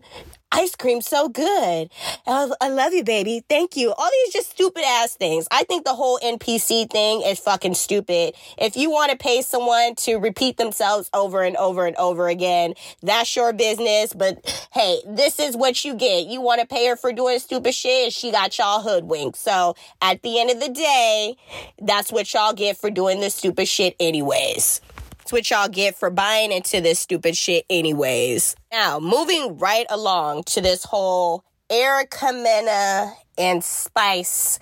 ice 0.52 0.76
cream 0.76 1.02
so 1.02 1.30
good. 1.30 1.90
I, 2.26 2.70
love 2.70 2.94
you, 2.94 3.04
baby. 3.04 3.44
Thank 3.50 3.76
you. 3.76 3.94
All 3.94 4.10
these 4.26 4.34
just 4.34 4.52
stupid 4.52 4.84
ass 4.86 5.16
things. 5.16 5.48
I 5.52 5.64
think 5.64 5.86
the 5.86 5.94
whole 5.94 6.20
NPC 6.20 6.90
thing 6.90 7.22
is 7.22 7.40
fucking 7.40 7.74
stupid. 7.74 8.36
If 8.58 8.76
you 8.76 8.90
want 8.90 9.12
to 9.12 9.18
pay 9.18 9.42
someone 9.42 9.96
to 9.96 10.18
repeat 10.18 10.58
themselves 10.58 11.10
over 11.14 11.44
and 11.44 11.56
over 11.58 11.86
and 11.86 11.96
over 11.98 12.28
again, 12.28 12.74
that's 13.02 13.36
your 13.36 13.54
business. 13.54 14.14
But 14.14 14.68
hey, 14.72 15.00
this 15.06 15.40
is 15.40 15.56
what 15.56 15.84
you 15.84 15.96
get. 15.96 16.28
You 16.28 16.42
want 16.42 16.62
to 16.62 16.68
pay 16.68 16.88
her 16.88 16.96
for 16.96 17.12
doing 17.12 17.40
stupid 17.40 17.74
shit, 17.74 18.14
she 18.14 18.32
got 18.32 18.58
y'all 18.58 18.82
hoodwinked. 18.82 19.38
So 19.38 19.76
at 20.02 20.22
the 20.22 20.40
end 20.40 20.50
of 20.50 20.60
the 20.60 20.70
day, 20.70 21.36
that's 21.82 22.12
what 22.12 22.34
y'all 22.34 22.54
get 22.54 22.78
for 22.78 22.90
doing 22.90 23.20
this 23.20 23.36
stupid 23.36 23.68
shit 23.68 23.96
anyways. 24.00 24.82
That's 25.28 25.34
what 25.34 25.50
y'all 25.52 25.68
get 25.68 25.98
for 25.98 26.10
buying 26.10 26.54
into 26.54 26.80
this 26.80 27.00
stupid 27.00 27.36
shit, 27.36 27.66
anyways. 27.70 28.56
Now, 28.72 28.98
moving 28.98 29.58
right 29.58 29.86
along 29.90 30.44
to 30.44 30.62
this 30.62 30.86
whole 30.86 31.44
Erica 31.70 32.32
Mena 32.32 33.12
and 33.38 33.62
Spice 33.62 34.58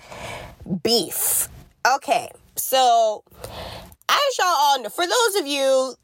beef. 0.82 1.48
Okay, 1.86 2.32
so 2.56 3.22
as 4.08 4.38
y'all 4.40 4.48
all 4.48 4.82
know, 4.82 4.88
for 4.88 5.06
those 5.06 5.40
of 5.40 5.46
you 5.46 5.94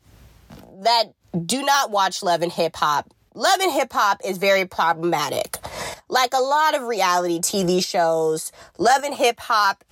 that 0.83 1.07
do 1.45 1.65
not 1.65 1.91
watch 1.91 2.23
Love 2.23 2.43
and 2.43 2.53
Hip 2.53 2.77
Hop, 2.77 3.13
Love 3.35 3.59
and 3.59 3.73
Hip 3.73 3.93
Hop 3.93 4.21
is 4.25 4.39
very 4.39 4.65
problematic. 4.65 5.59
Like 6.09 6.35
a 6.35 6.41
lot 6.41 6.77
of 6.77 6.83
reality 6.83 7.41
TV 7.41 7.85
shows, 7.85 8.53
Love 8.79 9.03
and 9.03 9.15
Hip 9.15 9.41
Hop 9.41 9.83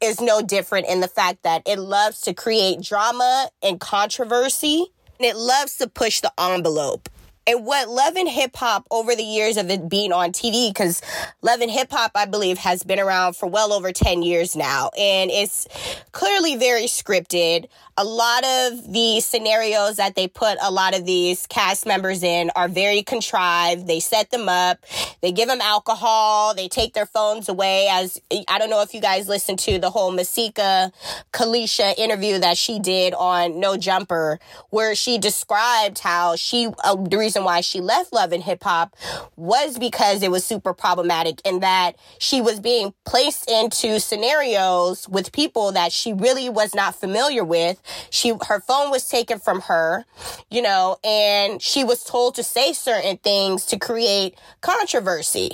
is 0.00 0.20
no 0.20 0.42
different 0.42 0.86
in 0.86 1.00
the 1.00 1.08
fact 1.08 1.42
that 1.42 1.62
it 1.66 1.78
loves 1.78 2.20
to 2.22 2.34
create 2.34 2.80
drama 2.80 3.48
and 3.62 3.80
controversy 3.80 4.86
and 5.18 5.26
it 5.26 5.36
loves 5.36 5.76
to 5.76 5.88
push 5.88 6.20
the 6.20 6.32
envelope. 6.38 7.08
And 7.48 7.64
what 7.64 7.88
Love 7.88 8.16
and 8.16 8.28
Hip 8.28 8.54
Hop 8.56 8.86
over 8.90 9.16
the 9.16 9.22
years 9.22 9.56
of 9.56 9.70
it 9.70 9.88
being 9.88 10.12
on 10.12 10.32
TV, 10.32 10.68
because 10.68 11.00
Love 11.40 11.62
and 11.62 11.70
Hip 11.70 11.90
Hop, 11.90 12.10
I 12.14 12.26
believe, 12.26 12.58
has 12.58 12.82
been 12.82 13.00
around 13.00 13.36
for 13.36 13.48
well 13.48 13.72
over 13.72 13.90
10 13.90 14.22
years 14.22 14.54
now. 14.54 14.90
And 14.98 15.30
it's 15.30 15.66
clearly 16.12 16.56
very 16.56 16.82
scripted. 16.82 17.68
A 17.96 18.04
lot 18.04 18.44
of 18.44 18.92
the 18.92 19.18
scenarios 19.20 19.96
that 19.96 20.14
they 20.14 20.28
put 20.28 20.58
a 20.62 20.70
lot 20.70 20.96
of 20.96 21.04
these 21.06 21.46
cast 21.46 21.86
members 21.86 22.22
in 22.22 22.50
are 22.54 22.68
very 22.68 23.02
contrived. 23.02 23.86
They 23.86 23.98
set 23.98 24.30
them 24.30 24.48
up, 24.48 24.84
they 25.20 25.32
give 25.32 25.48
them 25.48 25.60
alcohol, 25.60 26.54
they 26.54 26.68
take 26.68 26.94
their 26.94 27.06
phones 27.06 27.48
away. 27.48 27.88
As 27.90 28.20
I 28.46 28.58
don't 28.58 28.70
know 28.70 28.82
if 28.82 28.94
you 28.94 29.00
guys 29.00 29.26
listened 29.26 29.58
to 29.60 29.80
the 29.80 29.90
whole 29.90 30.12
Masika 30.12 30.92
Kalysha 31.32 31.98
interview 31.98 32.38
that 32.38 32.56
she 32.56 32.78
did 32.78 33.14
on 33.14 33.58
No 33.58 33.76
Jumper, 33.76 34.38
where 34.70 34.94
she 34.94 35.18
described 35.18 35.98
how 35.98 36.36
she, 36.36 36.68
uh, 36.84 36.94
the 36.94 37.18
reason 37.18 37.37
why 37.44 37.60
she 37.60 37.80
left 37.80 38.12
Love 38.12 38.32
and 38.32 38.42
Hip 38.42 38.62
Hop 38.64 38.96
was 39.36 39.78
because 39.78 40.22
it 40.22 40.30
was 40.30 40.44
super 40.44 40.74
problematic 40.74 41.40
in 41.44 41.60
that 41.60 41.96
she 42.18 42.40
was 42.40 42.60
being 42.60 42.92
placed 43.04 43.50
into 43.50 44.00
scenarios 44.00 45.08
with 45.08 45.32
people 45.32 45.72
that 45.72 45.92
she 45.92 46.12
really 46.12 46.48
was 46.48 46.74
not 46.74 46.94
familiar 46.94 47.44
with. 47.44 47.80
She, 48.10 48.32
her 48.48 48.60
phone 48.60 48.90
was 48.90 49.06
taken 49.08 49.38
from 49.38 49.60
her, 49.62 50.04
you 50.50 50.62
know, 50.62 50.96
and 51.04 51.60
she 51.62 51.84
was 51.84 52.04
told 52.04 52.34
to 52.36 52.42
say 52.42 52.72
certain 52.72 53.16
things 53.18 53.64
to 53.66 53.78
create 53.78 54.38
controversy. 54.60 55.50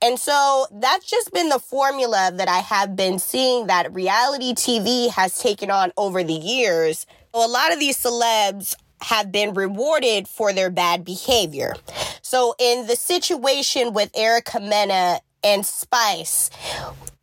And 0.00 0.18
so 0.18 0.66
that's 0.72 1.06
just 1.06 1.32
been 1.32 1.48
the 1.48 1.58
formula 1.58 2.32
that 2.34 2.48
I 2.48 2.58
have 2.58 2.96
been 2.96 3.18
seeing 3.18 3.66
that 3.66 3.94
reality 3.94 4.52
TV 4.54 5.10
has 5.10 5.38
taken 5.38 5.70
on 5.70 5.92
over 5.96 6.22
the 6.22 6.32
years. 6.32 7.06
So 7.34 7.44
a 7.44 7.48
lot 7.48 7.72
of 7.72 7.78
these 7.78 7.96
celebs 7.96 8.76
have 9.02 9.32
been 9.32 9.54
rewarded 9.54 10.28
for 10.28 10.52
their 10.52 10.70
bad 10.70 11.04
behavior. 11.04 11.74
So 12.22 12.54
in 12.58 12.86
the 12.86 12.96
situation 12.96 13.92
with 13.92 14.10
Erica 14.14 14.60
Mena 14.60 15.20
and 15.44 15.66
Spice, 15.66 16.50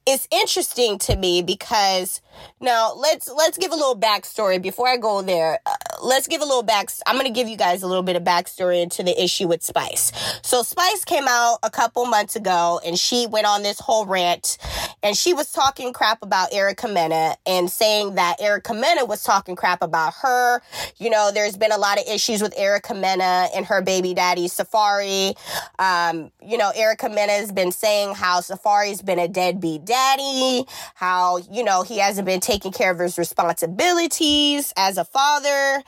it's 0.05 0.27
interesting 0.31 0.98
to 1.00 1.15
me 1.15 1.41
because 1.41 2.21
now 2.59 2.93
let's 2.95 3.29
let's 3.29 3.57
give 3.57 3.71
a 3.71 3.75
little 3.75 4.00
backstory 4.00 4.62
before 4.62 4.88
I 4.88 4.98
go 4.98 5.21
there. 5.21 5.59
Uh, 5.65 5.75
let's 6.01 6.27
give 6.27 6.41
a 6.41 6.45
little 6.45 6.63
back. 6.63 6.89
I'm 7.05 7.17
gonna 7.17 7.29
give 7.29 7.47
you 7.47 7.57
guys 7.57 7.83
a 7.83 7.87
little 7.87 8.03
bit 8.03 8.15
of 8.15 8.23
backstory 8.23 8.81
into 8.81 9.03
the 9.03 9.21
issue 9.21 9.47
with 9.47 9.63
Spice. 9.63 10.11
So 10.41 10.63
Spice 10.63 11.05
came 11.05 11.25
out 11.27 11.59
a 11.63 11.69
couple 11.69 12.05
months 12.05 12.35
ago 12.35 12.79
and 12.85 12.97
she 12.97 13.27
went 13.27 13.45
on 13.45 13.63
this 13.63 13.79
whole 13.79 14.05
rant 14.05 14.57
and 15.03 15.15
she 15.15 15.33
was 15.33 15.51
talking 15.51 15.93
crap 15.93 16.21
about 16.21 16.53
Erica 16.53 16.87
Mena 16.87 17.35
and 17.45 17.69
saying 17.69 18.15
that 18.15 18.41
Erica 18.41 18.73
Mena 18.73 19.05
was 19.05 19.23
talking 19.23 19.55
crap 19.55 19.81
about 19.81 20.13
her. 20.21 20.61
You 20.97 21.09
know, 21.09 21.31
there's 21.33 21.57
been 21.57 21.71
a 21.71 21.77
lot 21.77 21.99
of 21.99 22.05
issues 22.07 22.41
with 22.41 22.53
Erica 22.57 22.93
Mena 22.93 23.47
and 23.55 23.65
her 23.65 23.81
baby 23.81 24.13
daddy 24.13 24.47
Safaree. 24.47 25.37
Um, 25.77 26.31
you 26.41 26.57
know, 26.57 26.71
Erica 26.75 27.09
Mena 27.09 27.33
has 27.33 27.51
been 27.51 27.71
saying 27.71 28.15
how 28.15 28.41
Safaree's 28.41 29.01
been 29.01 29.19
a 29.19 29.27
deadbeat 29.27 29.85
daddy, 29.85 30.65
how 30.95 31.37
you 31.51 31.63
know 31.63 31.83
he 31.83 31.99
hasn't 31.99 32.25
been 32.25 32.39
taking 32.39 32.71
care 32.71 32.91
of 32.91 32.99
his 32.99 33.17
responsibilities 33.17 34.73
as 34.75 34.97
a 34.97 35.05
father. 35.05 35.83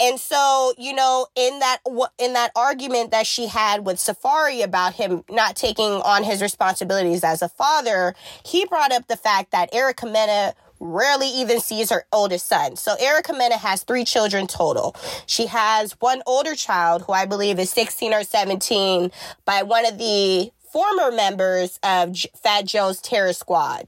And 0.00 0.18
so, 0.18 0.72
you 0.78 0.94
know, 0.94 1.26
in 1.36 1.58
that 1.58 1.78
in 2.18 2.32
that 2.32 2.52
argument 2.56 3.10
that 3.10 3.26
she 3.26 3.46
had 3.48 3.84
with 3.84 3.96
Safaree 3.98 4.64
about 4.64 4.94
him 4.94 5.24
not 5.28 5.56
taking 5.56 5.92
on 5.92 6.24
his 6.24 6.40
responsibilities 6.40 7.22
as 7.22 7.42
a 7.42 7.50
father, 7.50 8.14
he 8.44 8.64
brought 8.64 8.92
up 8.92 9.08
the 9.08 9.16
fact 9.16 9.50
that 9.52 9.74
Erica 9.74 10.06
Mena 10.06 10.54
rarely 10.80 11.28
even 11.28 11.60
sees 11.60 11.90
her 11.90 12.06
oldest 12.10 12.48
son. 12.48 12.74
So 12.76 12.94
Erica 12.98 13.34
Mena 13.34 13.58
has 13.58 13.82
three 13.82 14.04
children 14.04 14.46
total. 14.46 14.96
She 15.26 15.46
has 15.46 15.92
one 16.00 16.22
older 16.26 16.54
child 16.54 17.02
who 17.02 17.12
I 17.12 17.26
believe 17.26 17.58
is 17.58 17.68
16 17.70 18.14
or 18.14 18.24
17 18.24 19.12
by 19.44 19.62
one 19.62 19.84
of 19.84 19.98
the 19.98 20.50
former 20.72 21.10
members 21.10 21.78
of 21.82 22.12
J- 22.12 22.30
Fat 22.42 22.64
Joe's 22.64 23.00
Terror 23.00 23.32
Squad. 23.32 23.86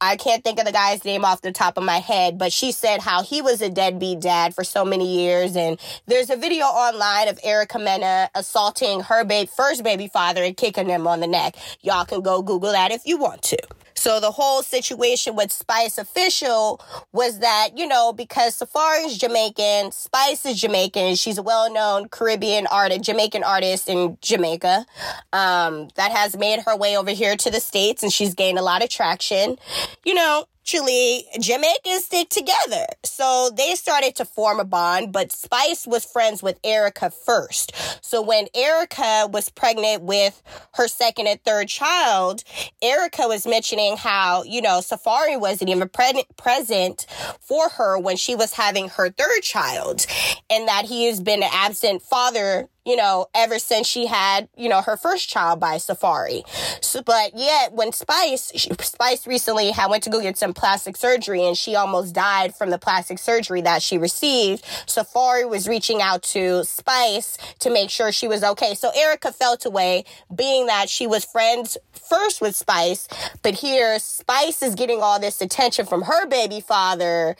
I 0.00 0.16
can't 0.16 0.42
think 0.44 0.58
of 0.58 0.66
the 0.66 0.72
guy's 0.72 1.04
name 1.04 1.24
off 1.24 1.42
the 1.42 1.52
top 1.52 1.76
of 1.76 1.84
my 1.84 1.98
head, 1.98 2.38
but 2.38 2.52
she 2.52 2.72
said 2.72 3.00
how 3.00 3.22
he 3.22 3.42
was 3.42 3.62
a 3.62 3.70
deadbeat 3.70 4.20
dad 4.20 4.54
for 4.54 4.64
so 4.64 4.84
many 4.84 5.22
years. 5.22 5.56
And 5.56 5.80
there's 6.06 6.30
a 6.30 6.36
video 6.36 6.64
online 6.64 7.28
of 7.28 7.38
Erica 7.42 7.78
Mena 7.78 8.30
assaulting 8.34 9.00
her 9.00 9.24
ba- 9.24 9.46
first 9.46 9.84
baby 9.84 10.08
father 10.08 10.42
and 10.42 10.56
kicking 10.56 10.88
him 10.88 11.06
on 11.06 11.20
the 11.20 11.26
neck. 11.26 11.56
Y'all 11.82 12.04
can 12.04 12.20
go 12.20 12.42
Google 12.42 12.72
that 12.72 12.90
if 12.90 13.06
you 13.06 13.16
want 13.18 13.42
to. 13.42 13.58
So 14.06 14.20
the 14.20 14.30
whole 14.30 14.62
situation 14.62 15.34
with 15.34 15.50
Spice 15.50 15.98
Official 15.98 16.80
was 17.12 17.40
that, 17.40 17.70
you 17.74 17.88
know, 17.88 18.12
because 18.12 18.56
Safaree's 18.56 19.18
Jamaican, 19.18 19.90
Spice 19.90 20.46
is 20.46 20.60
Jamaican, 20.60 21.16
she's 21.16 21.38
a 21.38 21.42
well-known 21.42 22.08
Caribbean 22.08 22.68
artist, 22.68 23.02
Jamaican 23.02 23.42
artist 23.42 23.88
in 23.88 24.16
Jamaica, 24.20 24.86
um, 25.32 25.88
that 25.96 26.12
has 26.12 26.36
made 26.36 26.60
her 26.66 26.76
way 26.76 26.96
over 26.96 27.10
here 27.10 27.36
to 27.36 27.50
the 27.50 27.58
States 27.58 28.04
and 28.04 28.12
she's 28.12 28.36
gained 28.36 28.60
a 28.60 28.62
lot 28.62 28.80
of 28.80 28.90
traction. 28.90 29.56
You 30.04 30.14
know, 30.14 30.44
actually 30.66 31.24
Jamaicans 31.38 32.06
stick 32.06 32.28
together. 32.28 32.86
So 33.04 33.50
they 33.56 33.76
started 33.76 34.16
to 34.16 34.24
form 34.24 34.58
a 34.58 34.64
bond, 34.64 35.12
but 35.12 35.30
Spice 35.30 35.86
was 35.86 36.04
friends 36.04 36.42
with 36.42 36.58
Erica 36.64 37.10
first. 37.10 37.72
So 38.04 38.20
when 38.20 38.48
Erica 38.52 39.28
was 39.32 39.48
pregnant 39.48 40.02
with 40.02 40.42
her 40.74 40.88
second 40.88 41.28
and 41.28 41.40
third 41.44 41.68
child, 41.68 42.42
Erica 42.82 43.28
was 43.28 43.46
mentioning 43.46 43.96
how, 43.96 44.42
you 44.42 44.60
know, 44.60 44.80
Safaree 44.80 45.38
wasn't 45.38 45.70
even 45.70 45.88
pre- 45.88 46.24
present 46.36 47.06
for 47.40 47.68
her 47.68 47.96
when 47.96 48.16
she 48.16 48.34
was 48.34 48.52
having 48.52 48.88
her 48.88 49.10
third 49.10 49.42
child 49.42 50.04
and 50.50 50.66
that 50.66 50.84
he 50.86 51.06
has 51.06 51.20
been 51.20 51.44
an 51.44 51.50
absent 51.52 52.02
father 52.02 52.68
you 52.86 52.94
know, 52.94 53.26
ever 53.34 53.58
since 53.58 53.86
she 53.86 54.06
had, 54.06 54.48
you 54.56 54.68
know, 54.68 54.80
her 54.80 54.96
first 54.96 55.28
child 55.28 55.58
by 55.58 55.76
Safaree. 55.76 56.44
So, 56.82 57.02
but 57.02 57.32
yet 57.34 57.72
when 57.72 57.92
Spice, 57.92 58.52
she, 58.54 58.70
Spice 58.80 59.26
recently 59.26 59.72
had 59.72 59.90
went 59.90 60.04
to 60.04 60.10
go 60.10 60.22
get 60.22 60.38
some 60.38 60.54
plastic 60.54 60.96
surgery 60.96 61.44
and 61.44 61.58
she 61.58 61.74
almost 61.74 62.14
died 62.14 62.54
from 62.54 62.70
the 62.70 62.78
plastic 62.78 63.18
surgery 63.18 63.60
that 63.62 63.82
she 63.82 63.98
received. 63.98 64.64
Safaree 64.86 65.50
was 65.50 65.66
reaching 65.66 66.00
out 66.00 66.22
to 66.22 66.62
Spice 66.64 67.36
to 67.58 67.70
make 67.70 67.90
sure 67.90 68.12
she 68.12 68.28
was 68.28 68.44
okay. 68.44 68.74
So 68.74 68.90
Erica 68.96 69.32
felt 69.32 69.66
away 69.66 70.04
being 70.34 70.66
that 70.66 70.88
she 70.88 71.08
was 71.08 71.24
friends 71.24 71.76
first 72.08 72.40
with 72.40 72.54
Spice, 72.54 73.08
but 73.42 73.54
here 73.54 73.98
Spice 73.98 74.62
is 74.62 74.76
getting 74.76 75.02
all 75.02 75.18
this 75.18 75.40
attention 75.40 75.86
from 75.86 76.02
her 76.02 76.26
baby 76.26 76.60
father 76.60 77.34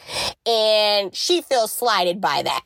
and 0.44 1.14
she 1.14 1.40
feels 1.40 1.70
slighted 1.70 2.20
by 2.20 2.42
that. 2.42 2.62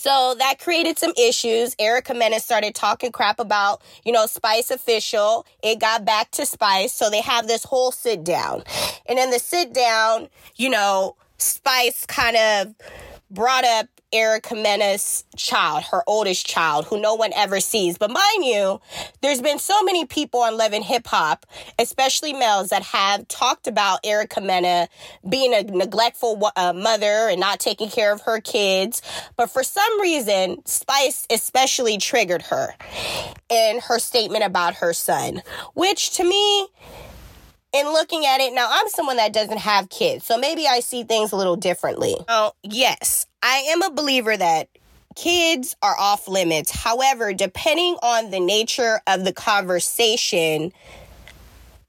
So 0.00 0.34
that 0.38 0.58
created 0.58 0.98
some 0.98 1.12
issues. 1.18 1.76
Erica 1.78 2.14
Mena 2.14 2.40
started 2.40 2.74
talking 2.74 3.12
crap 3.12 3.38
about, 3.38 3.82
you 4.02 4.12
know, 4.12 4.24
Spice 4.24 4.70
Official. 4.70 5.44
It 5.62 5.78
got 5.78 6.06
back 6.06 6.30
to 6.30 6.46
Spice. 6.46 6.94
So 6.94 7.10
they 7.10 7.20
have 7.20 7.48
this 7.48 7.64
whole 7.64 7.92
sit 7.92 8.24
down. 8.24 8.62
And 9.06 9.18
in 9.18 9.28
the 9.28 9.38
sit 9.38 9.74
down, 9.74 10.30
you 10.56 10.70
know, 10.70 11.16
Spice 11.36 12.06
kind 12.06 12.34
of 12.38 12.74
brought 13.30 13.64
up 13.64 13.88
Erica 14.12 14.56
Mena's 14.56 15.24
child, 15.36 15.84
her 15.84 16.02
oldest 16.06 16.44
child, 16.44 16.86
who 16.86 17.00
no 17.00 17.14
one 17.14 17.32
ever 17.34 17.60
sees. 17.60 17.96
But 17.96 18.10
mind 18.10 18.44
you, 18.44 18.80
there's 19.20 19.40
been 19.40 19.58
so 19.58 19.82
many 19.84 20.04
people 20.04 20.40
on 20.40 20.56
Love 20.56 20.72
and 20.72 20.84
Hip 20.84 21.06
Hop, 21.06 21.46
especially 21.78 22.32
males, 22.32 22.70
that 22.70 22.82
have 22.82 23.28
talked 23.28 23.68
about 23.68 24.00
Erica 24.04 24.40
Mena 24.40 24.88
being 25.28 25.54
a 25.54 25.62
neglectful 25.62 26.50
uh, 26.56 26.72
mother 26.72 27.28
and 27.28 27.38
not 27.38 27.60
taking 27.60 27.88
care 27.88 28.12
of 28.12 28.22
her 28.22 28.40
kids. 28.40 29.00
But 29.36 29.50
for 29.50 29.62
some 29.62 30.00
reason, 30.00 30.64
Spice 30.66 31.26
especially 31.30 31.98
triggered 31.98 32.42
her 32.42 32.74
in 33.48 33.80
her 33.80 34.00
statement 34.00 34.44
about 34.44 34.74
her 34.76 34.92
son, 34.92 35.42
which 35.74 36.10
to 36.16 36.24
me, 36.24 36.68
in 37.72 37.86
looking 37.86 38.26
at 38.26 38.40
it 38.40 38.52
now 38.52 38.68
i'm 38.70 38.88
someone 38.88 39.16
that 39.16 39.32
doesn't 39.32 39.58
have 39.58 39.88
kids 39.88 40.24
so 40.24 40.36
maybe 40.36 40.66
i 40.66 40.80
see 40.80 41.04
things 41.04 41.32
a 41.32 41.36
little 41.36 41.56
differently. 41.56 42.16
Oh 42.28 42.52
yes. 42.62 43.26
I 43.42 43.64
am 43.70 43.82
a 43.82 43.90
believer 43.90 44.36
that 44.36 44.68
kids 45.16 45.76
are 45.82 45.96
off 45.98 46.28
limits. 46.28 46.70
However 46.70 47.32
depending 47.32 47.96
on 48.02 48.30
the 48.30 48.40
nature 48.40 49.00
of 49.06 49.24
the 49.24 49.32
conversation 49.32 50.72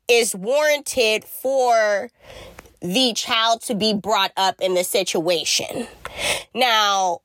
is 0.08 0.36
warranted 0.36 1.23
for 1.23 2.10
the 2.82 3.13
child 3.13 3.62
to 3.62 3.75
be 3.75 3.93
brought 3.93 4.32
up 4.36 4.60
in 4.60 4.73
the 4.73 4.84
situation. 4.84 5.88
Now 6.53 7.21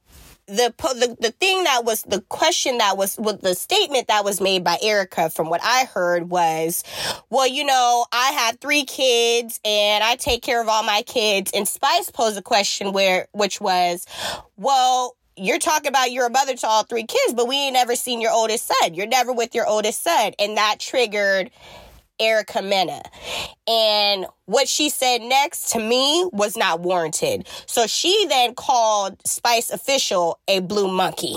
the, 0.47 0.73
the 0.79 1.17
the 1.21 1.31
thing 1.33 1.65
that 1.65 1.85
was 1.85 2.03
the 2.03 2.21
question 2.29 2.79
that 2.79 2.97
was 2.97 3.17
with 3.19 3.41
the 3.41 3.55
statement 3.55 4.09
that 4.09 4.25
was 4.25 4.41
made 4.41 4.63
by 4.63 4.79
Erica 4.81 5.29
from 5.29 5.51
what 5.51 5.61
I 5.63 5.85
heard 5.85 6.31
was, 6.31 6.85
well, 7.31 7.47
you 7.47 7.65
know, 7.65 8.07
I 8.13 8.31
have 8.33 8.59
three 8.61 8.85
kids 8.85 9.61
and 9.65 10.05
I 10.05 10.17
take 10.17 10.43
care 10.43 10.61
of 10.63 10.69
all 10.69 10.85
my 10.85 11.03
kids. 11.03 11.51
And 11.53 11.67
Spice 11.67 12.11
posed 12.11 12.39
a 12.39 12.43
question 12.43 12.93
where 12.93 13.27
which 13.33 13.61
was, 13.61 14.07
well, 14.57 15.17
you're 15.37 15.59
talking 15.59 15.89
about 15.89 16.13
you're 16.13 16.27
a 16.27 16.31
mother 16.31 16.55
to 16.55 16.67
all 16.67 16.85
three 16.85 17.05
kids, 17.05 17.35
but 17.35 17.49
we 17.49 17.57
ain't 17.57 17.75
never 17.75 17.95
seen 17.95 18.21
your 18.21 18.33
oldest 18.33 18.67
son. 18.67 18.95
You're 18.95 19.07
never 19.07 19.33
with 19.33 19.55
your 19.55 19.67
oldest 19.67 20.03
son. 20.03 20.33
And 20.39 20.57
that 20.57 20.77
triggered 20.79 21.51
Erica 22.19 22.63
Mena. 22.63 23.03
And 23.67 24.27
what 24.47 24.69
she 24.69 24.89
said 24.89 25.23
next 25.23 25.71
to 25.73 25.79
me 25.79 26.29
was 26.33 26.57
not 26.57 26.81
warranted. 26.81 27.47
So 27.67 27.87
she 27.87 28.27
then 28.29 28.55
called 28.55 29.27
Spice 29.27 29.71
Official 29.71 30.39
a 30.49 30.61
blue 30.61 30.89
monkey. 30.89 31.37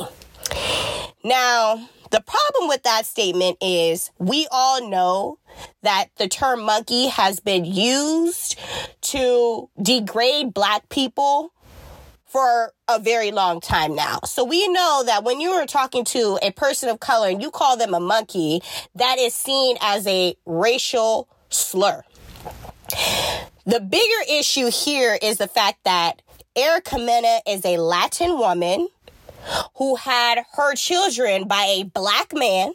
Now, 1.23 1.89
the 2.11 2.21
problem 2.21 2.69
with 2.69 2.83
that 2.83 3.05
statement 3.05 3.57
is 3.61 4.11
we 4.17 4.47
all 4.51 4.87
know 4.89 5.37
that 5.83 6.07
the 6.17 6.27
term 6.27 6.63
monkey 6.63 7.07
has 7.07 7.39
been 7.39 7.65
used 7.65 8.57
to 9.01 9.69
degrade 9.81 10.53
black 10.53 10.89
people 10.89 11.53
for 12.29 12.73
a 12.87 12.99
very 12.99 13.31
long 13.31 13.59
time 13.59 13.95
now. 13.95 14.19
So 14.25 14.43
we 14.43 14.67
know 14.67 15.03
that 15.05 15.23
when 15.23 15.41
you 15.41 15.51
are 15.51 15.65
talking 15.65 16.05
to 16.05 16.37
a 16.41 16.51
person 16.51 16.89
of 16.89 16.99
color 16.99 17.27
and 17.29 17.41
you 17.41 17.51
call 17.51 17.75
them 17.75 17.93
a 17.93 17.99
monkey, 17.99 18.61
that 18.95 19.17
is 19.17 19.33
seen 19.33 19.77
as 19.81 20.05
a 20.07 20.35
racial 20.45 21.27
slur. 21.49 22.03
The 23.65 23.79
bigger 23.79 24.23
issue 24.31 24.69
here 24.71 25.17
is 25.21 25.37
the 25.37 25.47
fact 25.47 25.83
that 25.83 26.21
Erica 26.55 26.97
Mena 26.97 27.39
is 27.47 27.63
a 27.65 27.77
Latin 27.77 28.37
woman 28.37 28.87
who 29.75 29.95
had 29.95 30.43
her 30.53 30.75
children 30.75 31.47
by 31.47 31.63
a 31.79 31.83
black 31.83 32.33
man. 32.33 32.73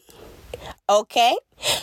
Okay. 0.88 1.36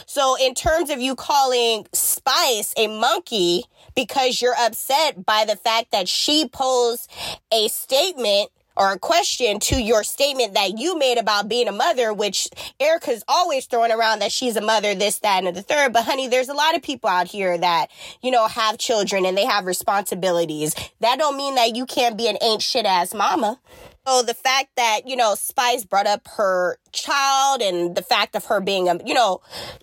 So, 0.05 0.35
in 0.39 0.53
terms 0.53 0.89
of 0.89 0.99
you 0.99 1.15
calling 1.15 1.87
Spice 1.93 2.73
a 2.77 2.87
monkey 2.87 3.63
because 3.95 4.41
you're 4.41 4.55
upset 4.59 5.25
by 5.25 5.45
the 5.47 5.55
fact 5.55 5.91
that 5.91 6.07
she 6.07 6.47
posed 6.47 7.09
a 7.51 7.67
statement 7.67 8.49
or 8.77 8.91
a 8.91 8.99
question 8.99 9.59
to 9.59 9.81
your 9.81 10.03
statement 10.03 10.53
that 10.53 10.77
you 10.77 10.97
made 10.97 11.17
about 11.17 11.49
being 11.49 11.67
a 11.67 11.71
mother, 11.71 12.13
which 12.13 12.47
Erica's 12.79 13.23
always 13.27 13.65
throwing 13.65 13.91
around 13.91 14.19
that 14.19 14.31
she's 14.31 14.55
a 14.55 14.61
mother, 14.61 14.95
this, 14.95 15.19
that, 15.19 15.43
and 15.43 15.55
the 15.55 15.61
third. 15.61 15.93
But 15.93 16.05
honey, 16.05 16.27
there's 16.27 16.49
a 16.49 16.53
lot 16.53 16.75
of 16.75 16.81
people 16.81 17.09
out 17.09 17.27
here 17.27 17.57
that, 17.57 17.87
you 18.21 18.31
know, 18.31 18.47
have 18.47 18.77
children 18.77 19.25
and 19.25 19.37
they 19.37 19.45
have 19.45 19.65
responsibilities. 19.65 20.73
That 20.99 21.19
don't 21.19 21.37
mean 21.37 21.55
that 21.55 21.75
you 21.75 21.85
can't 21.85 22.17
be 22.17 22.27
an 22.27 22.37
ain't 22.41 22.61
shit 22.61 22.85
ass 22.85 23.13
mama. 23.13 23.59
So 24.07 24.23
the 24.23 24.33
fact 24.33 24.69
that, 24.77 25.01
you 25.05 25.15
know, 25.15 25.35
Spice 25.35 25.85
brought 25.85 26.07
up 26.07 26.27
her 26.37 26.77
child 26.91 27.61
and 27.61 27.95
the 27.95 28.01
fact 28.01 28.35
of 28.35 28.45
her 28.45 28.59
being 28.59 28.89
a, 28.89 28.99
you 29.05 29.13
know, 29.13 29.41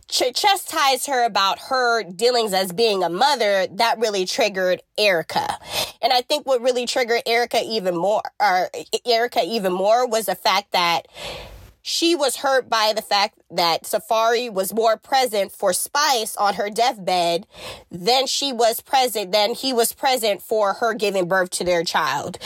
ch- 0.09 0.35
chastised 0.35 1.07
her 1.07 1.25
about 1.25 1.61
her 1.69 2.03
dealings 2.03 2.53
as 2.53 2.73
being 2.73 3.05
a 3.05 3.09
mother, 3.09 3.69
that 3.71 3.99
really 4.01 4.25
triggered 4.25 4.83
Erica. 4.99 5.57
And 6.03 6.13
I 6.13 6.23
think 6.23 6.47
what 6.47 6.61
really 6.61 6.85
triggered 6.85 7.23
Erica 7.27 7.63
even 7.65 7.97
more, 7.97 8.23
or 8.41 8.71
Erica 9.07 9.43
even 9.45 9.73
more 9.73 10.07
was 10.07 10.27
the 10.27 10.35
fact 10.35 10.73
that 10.73 11.07
she 11.89 12.15
was 12.15 12.37
hurt 12.37 12.69
by 12.69 12.93
the 12.95 13.01
fact 13.01 13.41
that 13.51 13.85
Safaree 13.85 14.53
was 14.53 14.75
more 14.75 14.99
present 14.99 15.51
for 15.51 15.73
Spice 15.73 16.37
on 16.37 16.55
her 16.55 16.69
deathbed 16.69 17.47
than 17.91 18.27
she 18.27 18.53
was 18.53 18.83
present, 18.83 19.33
than 19.33 19.55
he 19.55 19.73
was 19.73 19.95
present 19.95 20.43
for 20.43 20.75
her 20.75 20.93
giving 20.93 21.27
birth 21.27 21.49
to 21.49 21.65
their 21.65 21.83
child. 21.83 22.37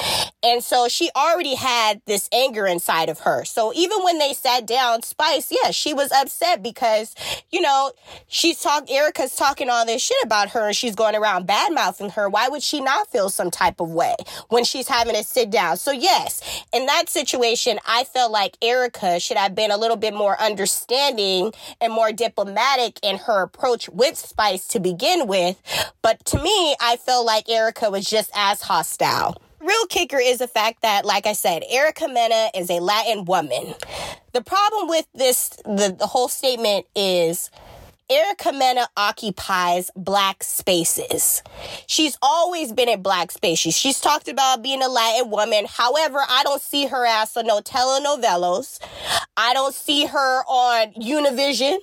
And 0.44 0.62
so 0.62 0.86
she 0.86 1.10
already 1.16 1.56
had 1.56 2.02
this 2.06 2.28
anger 2.32 2.68
inside 2.68 3.08
of 3.08 3.20
her. 3.20 3.44
So 3.44 3.72
even 3.74 4.04
when 4.04 4.18
they 4.18 4.32
sat 4.32 4.64
down, 4.64 5.02
Spice, 5.02 5.50
yeah, 5.50 5.72
she 5.72 5.92
was 5.92 6.12
upset 6.12 6.62
because, 6.62 7.16
you 7.50 7.60
know, 7.60 7.90
she's 8.28 8.60
talking, 8.60 8.94
Erica's 8.94 9.34
talking 9.34 9.68
all 9.68 9.84
this 9.84 10.02
shit 10.02 10.16
about 10.22 10.50
her 10.50 10.68
and 10.68 10.76
she's 10.76 10.94
going 10.94 11.16
around 11.16 11.48
bad 11.48 11.72
mouthing 11.72 12.10
her. 12.10 12.28
Why 12.28 12.48
would 12.48 12.62
she 12.62 12.80
not 12.80 13.10
feel 13.10 13.28
some 13.28 13.50
type 13.50 13.80
of 13.80 13.90
way 13.90 14.14
when 14.50 14.62
she's 14.62 14.86
having 14.86 15.16
to 15.16 15.24
sit 15.24 15.50
down? 15.50 15.78
So 15.78 15.90
yes, 15.90 16.64
in 16.72 16.86
that 16.86 17.08
situation, 17.08 17.80
I 17.84 18.04
felt 18.04 18.30
like 18.30 18.56
Erica 18.62 19.18
should 19.32 19.38
have 19.38 19.54
been 19.54 19.70
a 19.70 19.78
little 19.78 19.96
bit 19.96 20.12
more 20.12 20.38
understanding 20.38 21.54
and 21.80 21.90
more 21.90 22.12
diplomatic 22.12 23.00
in 23.02 23.16
her 23.16 23.40
approach 23.40 23.88
with 23.88 24.18
Spice 24.18 24.68
to 24.68 24.78
begin 24.78 25.26
with. 25.26 25.56
But 26.02 26.22
to 26.26 26.42
me, 26.42 26.76
I 26.82 26.96
felt 26.96 27.24
like 27.24 27.48
Erica 27.48 27.90
was 27.90 28.04
just 28.04 28.30
as 28.34 28.60
hostile. 28.60 29.40
Real 29.58 29.86
kicker 29.86 30.18
is 30.18 30.38
the 30.38 30.48
fact 30.48 30.82
that, 30.82 31.06
like 31.06 31.24
I 31.24 31.32
said, 31.32 31.62
Erica 31.70 32.08
Mena 32.08 32.50
is 32.54 32.68
a 32.68 32.80
Latin 32.80 33.24
woman. 33.24 33.74
The 34.32 34.42
problem 34.42 34.88
with 34.88 35.06
this, 35.14 35.48
the, 35.64 35.96
the 35.98 36.08
whole 36.08 36.28
statement 36.28 36.84
is 36.94 37.50
Erica 38.12 38.52
Mena 38.52 38.88
occupies 38.94 39.90
black 39.96 40.44
spaces. 40.44 41.42
She's 41.86 42.18
always 42.20 42.70
been 42.70 42.90
in 42.90 43.00
black 43.00 43.30
spaces. 43.30 43.74
She's 43.74 44.02
talked 44.02 44.28
about 44.28 44.62
being 44.62 44.82
a 44.82 44.88
Latin 44.88 45.30
woman. 45.30 45.64
However, 45.66 46.18
I 46.28 46.42
don't 46.42 46.60
see 46.60 46.84
her 46.84 47.06
ass 47.06 47.38
on 47.38 47.46
no 47.46 47.60
telenovelas. 47.60 48.80
I 49.38 49.54
don't 49.54 49.74
see 49.74 50.04
her 50.04 50.42
on 50.46 50.92
Univision. 50.92 51.78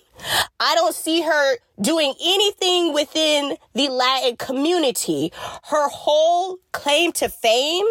I 0.60 0.76
don't 0.76 0.94
see 0.94 1.22
her 1.22 1.56
doing 1.82 2.14
anything 2.22 2.94
within 2.94 3.58
the 3.74 3.90
Latin 3.90 4.38
community. 4.38 5.34
Her 5.64 5.90
whole 5.90 6.60
claim 6.74 7.12
to 7.14 7.30
fame 7.30 7.86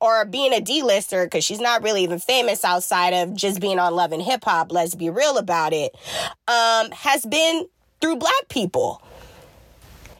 or 0.00 0.24
being 0.24 0.52
a 0.52 0.60
D-lister 0.60 1.24
because 1.24 1.44
she's 1.44 1.60
not 1.60 1.82
really 1.82 2.02
even 2.02 2.18
famous 2.18 2.64
outside 2.64 3.10
of 3.10 3.34
just 3.34 3.60
being 3.60 3.78
on 3.78 3.94
Love 3.94 4.12
and 4.12 4.22
Hip 4.22 4.44
Hop. 4.44 4.72
Let's 4.72 4.94
be 4.94 5.10
real 5.10 5.38
about 5.38 5.72
it. 5.72 5.94
Um, 6.48 6.90
has 6.92 7.24
been 7.24 7.66
through 8.00 8.16
black 8.16 8.48
people. 8.48 9.02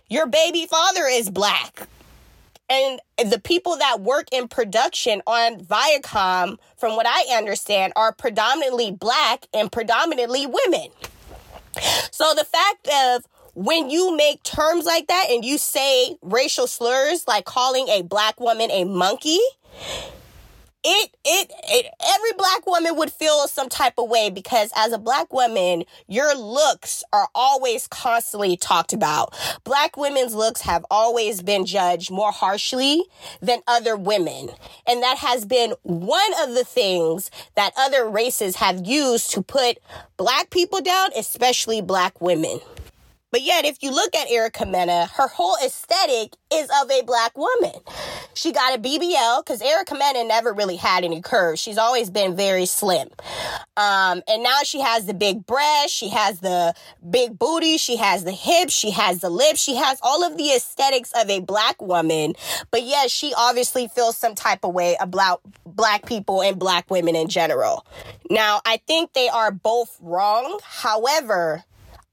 Your 0.09 0.27
baby 0.27 0.67
father 0.67 1.05
is 1.07 1.31
black. 1.31 1.89
And 2.69 3.01
the 3.19 3.39
people 3.39 3.77
that 3.77 4.01
work 4.01 4.27
in 4.33 4.49
production 4.49 5.23
on 5.27 5.61
Viacom, 5.61 6.59
from 6.77 6.97
what 6.97 7.07
I 7.07 7.37
understand, 7.37 7.93
are 7.95 8.13
predominantly 8.13 8.91
black 8.91 9.47
and 9.55 9.71
predominantly 9.71 10.47
women. 10.47 10.89
So 12.11 12.35
the 12.35 12.45
fact 12.45 12.89
of 12.89 13.27
when 13.55 13.89
you 13.89 14.17
make 14.17 14.43
terms 14.43 14.85
like 14.85 15.07
that 15.07 15.27
and 15.31 15.45
you 15.45 15.59
say 15.59 16.17
racial 16.23 16.67
slurs 16.67 17.27
like 17.29 17.45
calling 17.45 17.89
a 17.89 18.03
black 18.03 18.41
woman 18.41 18.71
a 18.71 18.85
monkey, 18.85 19.41
it, 20.89 21.11
it, 21.25 21.53
it, 21.65 21.87
every 22.15 22.33
black 22.39 22.65
woman 22.65 22.97
would 22.97 23.11
feel 23.11 23.49
some 23.49 23.69
type 23.69 23.95
of 23.99 24.09
way 24.09 24.31
because 24.31 24.71
as 24.77 24.93
a 24.93 24.99
black 24.99 25.33
woman, 25.33 25.83
your 26.07 26.37
looks 26.37 27.03
are 27.13 27.29
always 27.35 27.89
constantly 27.89 28.57
talked 28.57 28.93
about. 28.93 29.35
Black 29.65 29.97
women's 29.97 30.33
looks 30.33 30.61
have 30.61 30.87
always 30.89 31.43
been 31.43 31.67
judged 31.67 32.13
more 32.13 32.31
harshly 32.31 33.03
than 33.43 33.63
other 33.67 33.97
women. 33.97 34.51
And 34.87 35.03
that 35.03 35.19
has 35.19 35.45
been 35.45 35.75
one 35.83 36.33
of 36.45 36.55
the 36.55 36.65
things 36.65 37.33
that 37.57 37.73
other 37.77 38.09
races 38.09 38.57
have 38.57 38.87
used 38.87 39.33
to 39.33 39.43
put 39.43 39.79
black 40.17 40.51
people 40.51 40.81
down, 40.81 41.11
especially 41.17 41.83
black 41.83 42.21
women. 42.21 42.61
But 43.33 43.43
yet, 43.43 43.65
if 43.65 43.83
you 43.83 43.91
look 43.91 44.15
at 44.15 44.31
Erica 44.31 44.65
Mena, 44.65 45.07
her 45.07 45.29
whole 45.29 45.57
aesthetic 45.65 46.35
is 46.53 46.71
of 46.83 46.91
a 46.91 47.03
black 47.03 47.37
woman. 47.37 47.73
She 48.35 48.53
got 48.53 48.79
a 48.79 48.81
BBL 48.81 49.45
because 49.45 49.61
Erica 49.61 49.95
Mena 49.95 50.25
never 50.25 50.53
really 50.53 50.77
had 50.77 51.05
any 51.05 51.21
curves. 51.21 51.61
She's 51.61 51.77
always 51.77 52.09
been 52.09 52.37
very 52.37 52.67
slim. 52.67 53.09
Um, 53.77 54.23
and 54.29 54.43
now 54.43 54.61
she 54.63 54.81
has 54.81 55.07
the 55.07 55.15
big 55.15 55.45
breast, 55.45 55.93
she 55.93 56.09
has 56.11 56.41
the 56.41 56.75
big 57.09 57.39
booty, 57.39 57.79
she 57.79 57.97
has 57.97 58.25
the 58.25 58.33
hips, 58.33 58.73
she 58.73 58.91
has 58.93 59.21
the 59.21 59.31
lips, 59.31 59.61
she 59.61 59.75
has 59.75 59.99
all 60.03 60.25
of 60.25 60.37
the 60.37 60.53
aesthetics 60.53 61.13
of 61.13 61.29
a 61.29 61.41
black 61.41 61.83
woman. 61.83 62.35
But 62.71 62.85
yes, 62.85 63.11
she 63.11 63.35
obviously 63.37 63.89
feels 63.89 64.17
some 64.17 64.35
type 64.35 64.65
of 64.65 64.73
way 64.73 64.97
about 65.01 65.41
black 65.67 66.07
people 66.07 66.43
and 66.43 66.59
black 66.59 66.91
women 66.91 67.17
in 67.17 67.29
general. 67.29 67.87
Now, 68.31 68.61
I 68.65 68.79
think 68.87 69.13
they 69.13 69.29
are 69.29 69.51
both 69.51 69.99
wrong. 70.01 70.59
However, 70.63 71.65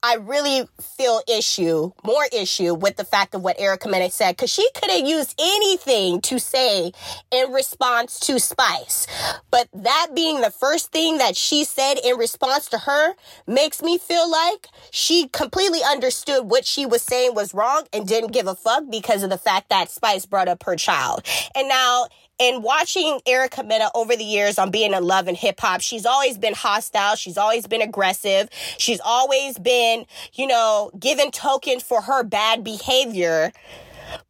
I 0.06 0.16
really 0.16 0.68
feel 0.98 1.22
issue, 1.26 1.90
more 2.04 2.26
issue 2.30 2.74
with 2.74 2.96
the 2.96 3.06
fact 3.06 3.34
of 3.34 3.40
what 3.40 3.58
Erica 3.58 3.88
Mena 3.88 4.10
said, 4.10 4.32
because 4.32 4.52
she 4.52 4.68
could 4.74 4.90
have 4.90 5.08
used 5.08 5.34
anything 5.40 6.20
to 6.20 6.38
say 6.38 6.92
in 7.30 7.52
response 7.52 8.20
to 8.20 8.38
Spice. 8.38 9.06
But 9.50 9.68
that 9.72 10.08
being 10.14 10.42
the 10.42 10.50
first 10.50 10.92
thing 10.92 11.16
that 11.16 11.38
she 11.38 11.64
said 11.64 11.94
in 12.04 12.18
response 12.18 12.68
to 12.68 12.78
her 12.80 13.14
makes 13.46 13.80
me 13.80 13.96
feel 13.96 14.30
like 14.30 14.68
she 14.90 15.28
completely 15.28 15.80
understood 15.82 16.50
what 16.50 16.66
she 16.66 16.84
was 16.84 17.00
saying 17.00 17.34
was 17.34 17.54
wrong 17.54 17.84
and 17.90 18.06
didn't 18.06 18.32
give 18.32 18.46
a 18.46 18.54
fuck 18.54 18.84
because 18.90 19.22
of 19.22 19.30
the 19.30 19.38
fact 19.38 19.70
that 19.70 19.90
Spice 19.90 20.26
brought 20.26 20.48
up 20.48 20.64
her 20.64 20.76
child. 20.76 21.22
And 21.54 21.66
now 21.66 22.08
and 22.40 22.62
watching 22.62 23.20
Erica 23.26 23.62
Mena 23.62 23.90
over 23.94 24.16
the 24.16 24.24
years 24.24 24.58
on 24.58 24.70
being 24.70 24.92
in 24.92 25.04
love 25.04 25.28
and 25.28 25.36
hip 25.36 25.60
hop, 25.60 25.80
she's 25.80 26.04
always 26.04 26.36
been 26.36 26.54
hostile. 26.54 27.16
She's 27.16 27.38
always 27.38 27.66
been 27.66 27.82
aggressive. 27.82 28.48
She's 28.78 29.00
always 29.04 29.58
been, 29.58 30.06
you 30.32 30.46
know, 30.46 30.90
given 30.98 31.30
tokens 31.30 31.82
for 31.82 32.00
her 32.00 32.24
bad 32.24 32.64
behavior. 32.64 33.52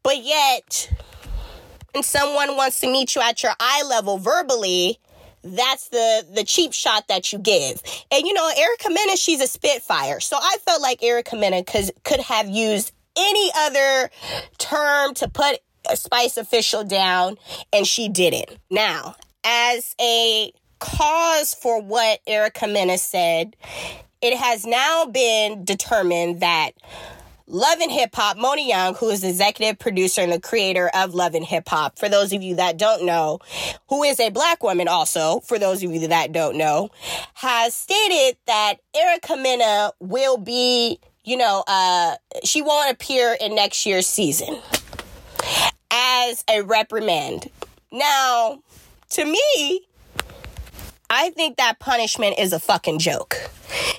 But 0.02 0.22
yet, 0.22 0.90
when 1.92 2.02
someone 2.02 2.56
wants 2.56 2.80
to 2.80 2.90
meet 2.90 3.14
you 3.14 3.22
at 3.22 3.42
your 3.42 3.52
eye 3.58 3.84
level 3.88 4.18
verbally, 4.18 4.98
that's 5.42 5.88
the 5.88 6.26
the 6.32 6.44
cheap 6.44 6.72
shot 6.72 7.08
that 7.08 7.32
you 7.32 7.38
give. 7.38 7.82
And 8.10 8.26
you 8.26 8.32
know, 8.32 8.50
Erica 8.56 8.88
Mena, 8.88 9.16
she's 9.16 9.40
a 9.40 9.46
spitfire. 9.46 10.20
So 10.20 10.36
I 10.40 10.56
felt 10.64 10.80
like 10.82 11.02
Erica 11.02 11.36
Mena 11.36 11.62
could 11.64 11.90
could 12.02 12.20
have 12.20 12.48
used 12.48 12.92
any 13.16 13.50
other 13.56 14.10
term 14.58 15.14
to 15.14 15.28
put 15.28 15.60
A 15.90 15.96
spice 15.96 16.36
official 16.36 16.84
down, 16.84 17.36
and 17.72 17.86
she 17.86 18.08
didn't. 18.08 18.58
Now, 18.70 19.16
as 19.44 19.94
a 20.00 20.52
cause 20.78 21.54
for 21.54 21.80
what 21.80 22.20
Erica 22.26 22.66
Mena 22.66 22.98
said, 22.98 23.56
it 24.20 24.36
has 24.36 24.64
now 24.64 25.06
been 25.06 25.64
determined 25.64 26.40
that 26.40 26.72
Love 27.46 27.78
and 27.80 27.92
Hip 27.92 28.14
Hop, 28.14 28.38
Mona 28.38 28.62
Young, 28.62 28.94
who 28.94 29.10
is 29.10 29.20
the 29.20 29.28
executive 29.28 29.78
producer 29.78 30.22
and 30.22 30.32
the 30.32 30.40
creator 30.40 30.90
of 30.94 31.14
Love 31.14 31.34
and 31.34 31.44
Hip 31.44 31.68
Hop, 31.68 31.98
for 31.98 32.08
those 32.08 32.32
of 32.32 32.42
you 32.42 32.56
that 32.56 32.78
don't 32.78 33.04
know, 33.04 33.38
who 33.90 34.02
is 34.02 34.18
a 34.18 34.30
black 34.30 34.62
woman 34.62 34.88
also, 34.88 35.40
for 35.40 35.58
those 35.58 35.82
of 35.82 35.92
you 35.92 36.08
that 36.08 36.32
don't 36.32 36.56
know, 36.56 36.88
has 37.34 37.74
stated 37.74 38.38
that 38.46 38.76
Erica 38.96 39.36
Mena 39.36 39.92
will 40.00 40.38
be, 40.38 40.98
you 41.22 41.36
know, 41.36 41.62
uh, 41.66 42.16
she 42.44 42.62
won't 42.62 42.90
appear 42.90 43.36
in 43.38 43.54
next 43.54 43.84
year's 43.84 44.06
season 44.06 44.58
as 45.94 46.44
a 46.50 46.62
reprimand. 46.62 47.48
Now, 47.92 48.60
to 49.10 49.24
me, 49.24 49.86
I 51.08 51.30
think 51.30 51.56
that 51.58 51.78
punishment 51.78 52.38
is 52.38 52.52
a 52.52 52.58
fucking 52.58 52.98
joke. 52.98 53.36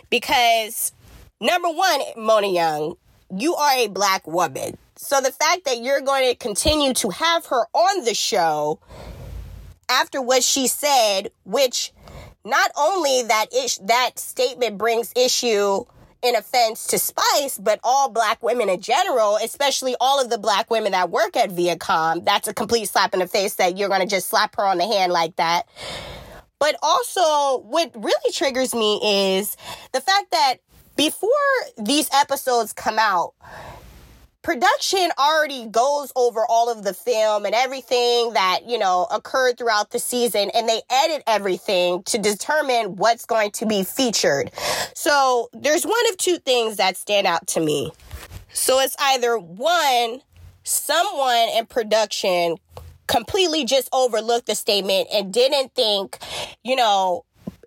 Because, 0.09 0.91
number 1.39 1.69
one, 1.69 2.01
Mona 2.17 2.47
Young, 2.47 2.97
you 3.33 3.55
are 3.55 3.77
a 3.77 3.87
black 3.87 4.27
woman. 4.27 4.77
So 4.97 5.21
the 5.21 5.31
fact 5.31 5.65
that 5.65 5.81
you're 5.81 6.01
going 6.01 6.29
to 6.29 6.35
continue 6.35 6.93
to 6.95 7.09
have 7.09 7.45
her 7.47 7.65
on 7.73 8.03
the 8.03 8.13
show 8.13 8.79
after 9.89 10.21
what 10.21 10.43
she 10.43 10.67
said, 10.67 11.31
which 11.45 11.93
not 12.43 12.71
only 12.77 13.23
that 13.23 13.47
ish, 13.53 13.77
that 13.77 14.19
statement 14.19 14.77
brings 14.77 15.13
issue 15.15 15.85
in 16.21 16.35
offense 16.35 16.87
to 16.87 16.97
Spice, 16.99 17.57
but 17.57 17.79
all 17.83 18.09
black 18.09 18.41
women 18.41 18.69
in 18.69 18.81
general, 18.81 19.37
especially 19.43 19.95
all 19.99 20.21
of 20.21 20.29
the 20.29 20.37
black 20.37 20.71
women 20.71 20.91
that 20.93 21.09
work 21.09 21.35
at 21.35 21.49
Viacom, 21.49 22.25
that's 22.25 22.47
a 22.47 22.53
complete 22.53 22.89
slap 22.89 23.13
in 23.13 23.19
the 23.19 23.27
face 23.27 23.55
that 23.55 23.77
you're 23.77 23.89
going 23.89 24.01
to 24.01 24.07
just 24.07 24.29
slap 24.29 24.55
her 24.55 24.65
on 24.65 24.77
the 24.77 24.85
hand 24.85 25.11
like 25.11 25.35
that. 25.35 25.67
But 26.59 26.75
also, 26.81 27.59
what 27.65 27.91
really 27.95 28.31
triggers 28.31 28.73
me 28.73 29.37
is 29.37 29.57
the 29.91 30.01
fact 30.01 30.31
that 30.31 30.55
before 30.95 31.29
these 31.77 32.09
episodes 32.13 32.73
come 32.73 32.97
out, 32.97 33.33
production 34.45 35.09
already 35.17 35.65
goes 35.65 36.11
over 36.15 36.45
all 36.47 36.71
of 36.71 36.83
the 36.83 36.93
film 36.93 37.45
and 37.45 37.55
everything 37.55 38.31
that, 38.33 38.59
you 38.67 38.77
know, 38.77 39.07
occurred 39.09 39.57
throughout 39.57 39.89
the 39.89 39.97
season 39.97 40.51
and 40.53 40.69
they 40.69 40.83
edit 40.87 41.23
everything 41.25 42.03
to 42.03 42.19
determine 42.19 42.95
what's 42.95 43.25
going 43.25 43.49
to 43.49 43.65
be 43.65 43.83
featured. 43.83 44.51
So 44.93 45.49
there's 45.51 45.83
one 45.83 46.09
of 46.11 46.17
two 46.17 46.37
things 46.37 46.77
that 46.77 46.95
stand 46.95 47.25
out 47.25 47.47
to 47.47 47.59
me. 47.59 47.91
So 48.53 48.79
it's 48.79 48.95
either 48.99 49.35
one, 49.39 50.21
someone 50.63 51.49
in 51.57 51.65
production 51.65 52.57
completely 53.07 53.65
just 53.65 53.89
overlooked 53.91 54.45
the 54.45 54.53
statement 54.53 55.07
and 55.11 55.33
didn't 55.33 55.73
think, 55.73 56.19
you 56.63 56.75
know, 56.75 57.25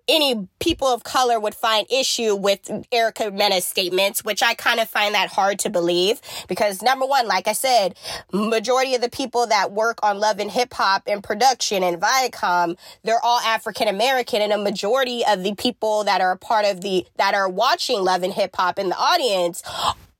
any 0.09 0.47
people 0.59 0.87
of 0.87 1.03
color 1.03 1.39
would 1.39 1.55
find 1.55 1.85
issue 1.91 2.35
with 2.35 2.69
Erica 2.91 3.31
Mena's 3.31 3.65
statements, 3.65 4.25
which 4.25 4.41
I 4.41 4.55
kind 4.55 4.79
of 4.79 4.89
find 4.89 5.13
that 5.13 5.29
hard 5.29 5.59
to 5.59 5.69
believe 5.69 6.19
because 6.47 6.81
number 6.81 7.05
one, 7.05 7.27
like 7.27 7.47
I 7.47 7.53
said, 7.53 7.95
majority 8.33 8.95
of 8.95 9.01
the 9.01 9.09
people 9.09 9.47
that 9.47 9.71
work 9.71 9.99
on 10.03 10.19
Love 10.19 10.39
and 10.39 10.51
Hip 10.51 10.73
Hop 10.73 11.03
and 11.07 11.23
production 11.23 11.83
and 11.83 12.01
Viacom, 12.01 12.77
they're 13.03 13.23
all 13.23 13.39
African 13.39 13.87
American 13.87 14.41
and 14.41 14.51
a 14.51 14.57
majority 14.57 15.23
of 15.25 15.43
the 15.43 15.53
people 15.55 16.03
that 16.05 16.21
are 16.21 16.31
a 16.31 16.37
part 16.37 16.65
of 16.65 16.81
the, 16.81 17.05
that 17.17 17.33
are 17.33 17.47
watching 17.47 18.03
Love 18.03 18.23
and 18.23 18.33
Hip 18.33 18.55
Hop 18.55 18.79
in 18.79 18.89
the 18.89 18.97
audience 18.97 19.63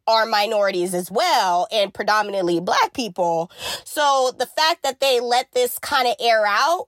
are 0.08 0.25
minorities 0.25 0.93
as 0.95 1.12
well 1.12 1.67
and 1.71 1.93
predominantly 1.93 2.60
black 2.60 2.93
people. 2.93 3.52
So 3.84 4.34
the 4.38 4.47
fact 4.47 4.82
that 4.84 4.99
they 4.99 5.19
let 5.19 5.52
this 5.52 5.78
kind 5.78 6.08
of 6.08 6.15
air 6.19 6.45
out 6.47 6.88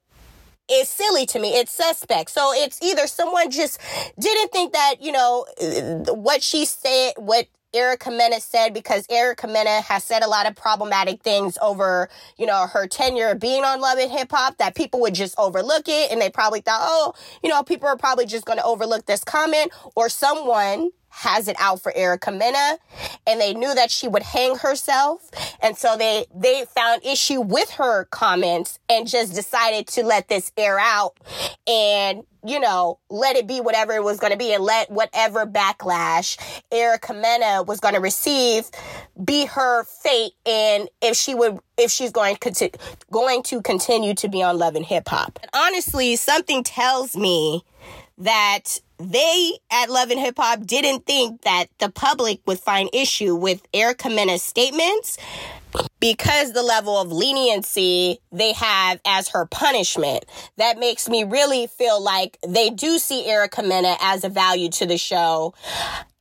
is 0.71 0.89
silly 0.89 1.25
to 1.27 1.39
me. 1.39 1.49
It's 1.49 1.71
suspect. 1.71 2.31
So 2.31 2.53
it's 2.53 2.81
either 2.81 3.07
someone 3.07 3.51
just 3.51 3.79
didn't 4.19 4.51
think 4.51 4.73
that, 4.73 4.95
you 5.01 5.12
know, 5.12 5.45
uh, 5.62 6.13
what 6.13 6.41
she 6.41 6.65
said, 6.65 7.13
what 7.17 7.47
Erica 7.73 8.12
Mena 8.12 8.39
said 8.41 8.73
because 8.73 9.05
Erica 9.10 9.47
Mena 9.47 9.81
has 9.81 10.03
said 10.03 10.23
a 10.23 10.27
lot 10.27 10.47
of 10.47 10.55
problematic 10.55 11.21
things 11.21 11.57
over, 11.62 12.10
you 12.38 12.45
know, 12.45 12.67
her 12.67 12.86
tenure 12.88 13.34
being 13.36 13.63
on 13.63 13.79
Love 13.79 13.97
and 13.97 14.12
Hip 14.12 14.31
Hop 14.31 14.57
that 14.57 14.75
people 14.75 14.99
would 15.01 15.15
just 15.15 15.36
overlook 15.38 15.88
it 15.88 16.12
and 16.12 16.21
they 16.21 16.29
probably 16.29 16.62
thought, 16.62 16.81
oh, 16.84 17.13
you 17.43 17.49
know, 17.49 17.63
people 17.63 17.88
are 17.88 17.97
probably 17.97 18.25
just 18.25 18.45
going 18.45 18.60
to 18.60 18.65
overlook 18.65 19.05
this 19.05 19.23
comment 19.23 19.71
or 19.95 20.10
someone 20.10 20.91
has 21.12 21.47
it 21.47 21.56
out 21.60 21.82
for 21.82 21.95
Erica 21.95 22.32
Mena 22.32 22.78
and 23.28 23.39
they 23.39 23.54
knew 23.54 23.76
that 23.76 23.91
she 23.91 24.08
would 24.08 24.24
hang 24.24 24.56
herself. 24.56 25.30
And 25.62 25.78
so 25.78 25.97
they, 25.97 26.26
they 26.34 26.65
found 26.74 27.06
issue 27.06 27.41
with 27.41 27.69
her 27.71 28.06
comments 28.06 28.80
and 28.89 29.08
just 29.08 29.36
decided 29.36 29.88
to 29.88 30.04
let 30.04 30.30
this 30.30 30.52
air 30.58 30.80
out 30.80 31.17
and, 31.67 32.24
you 32.45 32.60
know, 32.60 32.97
let 33.10 33.36
it 33.36 33.45
be 33.45 33.60
whatever 33.60 33.91
it 33.91 34.04
was 34.04 34.19
going 34.19 34.32
to 34.32 34.38
be 34.38 34.54
and 34.54 34.63
let 34.63 34.89
whatever 34.89 35.45
backlash 35.45 36.38
Erica 36.71 37.13
Mena 37.13 37.63
was 37.63 37.82
going 37.82 37.93
to 37.93 38.00
receive 38.00 38.69
be 39.24 39.45
her 39.45 39.84
fate 39.84 40.32
and 40.45 40.89
if 41.02 41.17
she 41.17 41.36
would, 41.36 41.60
if 41.78 41.91
she's 41.91 42.12
going 42.12 42.38
to, 42.38 42.71
going 43.12 43.43
to 43.43 43.62
continue 43.62 44.13
to 44.15 44.30
be 44.30 44.41
on 44.41 44.58
Love 44.58 44.76
and 44.76 44.86
Hip 44.86 45.10
Hop. 45.10 45.39
Honestly, 45.54 46.15
something 46.15 46.63
tells 46.63 47.17
me 47.17 47.63
that 48.21 48.79
they 48.97 49.57
at 49.71 49.89
Love 49.89 50.12
and 50.12 50.19
Hip 50.19 50.36
Hop 50.38 50.65
didn't 50.65 51.05
think 51.05 51.41
that 51.41 51.65
the 51.79 51.89
public 51.89 52.39
would 52.45 52.60
find 52.60 52.89
issue 52.93 53.36
with 53.36 53.62
Erica 53.73 54.10
Mena's 54.10 54.43
statements 54.43 55.17
because 55.99 56.53
the 56.53 56.62
level 56.62 56.97
of 56.97 57.12
leniency 57.12 58.19
they 58.31 58.53
have 58.53 58.99
as 59.05 59.29
her 59.29 59.45
punishment. 59.45 60.25
That 60.57 60.77
makes 60.77 61.10
me 61.10 61.23
really 61.23 61.67
feel 61.67 62.01
like 62.01 62.38
they 62.45 62.69
do 62.69 62.97
see 62.97 63.25
Erica 63.25 63.63
Mena 63.63 63.95
as 64.01 64.23
a 64.23 64.29
value 64.29 64.69
to 64.69 64.86
the 64.86 64.97
show. 64.97 65.53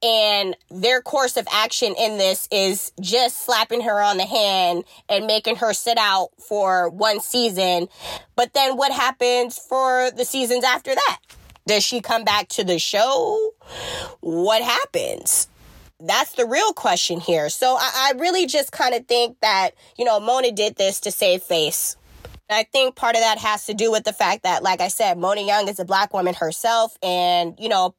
And 0.02 0.56
their 0.70 1.02
course 1.02 1.36
of 1.36 1.46
action 1.52 1.94
in 1.98 2.16
this 2.16 2.48
is 2.50 2.92
just 3.00 3.44
slapping 3.44 3.82
her 3.82 4.00
on 4.00 4.16
the 4.16 4.24
hand 4.24 4.84
and 5.10 5.26
making 5.26 5.56
her 5.56 5.74
sit 5.74 5.98
out 5.98 6.30
for 6.38 6.88
one 6.88 7.20
season. 7.20 7.88
But 8.36 8.54
then 8.54 8.76
what 8.78 8.92
happens 8.92 9.58
for 9.58 10.10
the 10.16 10.24
seasons 10.24 10.64
after 10.64 10.94
that? 10.94 11.18
Does 11.66 11.84
she 11.84 12.00
come 12.00 12.24
back 12.24 12.48
to 12.50 12.64
the 12.64 12.78
show? 12.78 13.52
What 14.20 14.62
happens? 14.62 15.48
That's 16.00 16.32
the 16.32 16.46
real 16.46 16.72
question 16.72 17.20
here. 17.20 17.50
So 17.50 17.76
I, 17.78 18.12
I 18.14 18.18
really 18.18 18.46
just 18.46 18.72
kind 18.72 18.94
of 18.94 19.06
think 19.06 19.38
that, 19.40 19.70
you 19.98 20.04
know, 20.04 20.18
Mona 20.18 20.50
did 20.50 20.76
this 20.76 21.00
to 21.00 21.10
save 21.10 21.42
face. 21.42 21.96
I 22.48 22.64
think 22.64 22.96
part 22.96 23.14
of 23.14 23.20
that 23.20 23.38
has 23.38 23.66
to 23.66 23.74
do 23.74 23.92
with 23.92 24.04
the 24.04 24.12
fact 24.12 24.42
that, 24.42 24.62
like 24.62 24.80
I 24.80 24.88
said, 24.88 25.18
Mona 25.18 25.42
Young 25.42 25.68
is 25.68 25.78
a 25.78 25.84
black 25.84 26.12
woman 26.12 26.34
herself. 26.34 26.96
And, 27.02 27.54
you 27.58 27.68
know, 27.68 27.94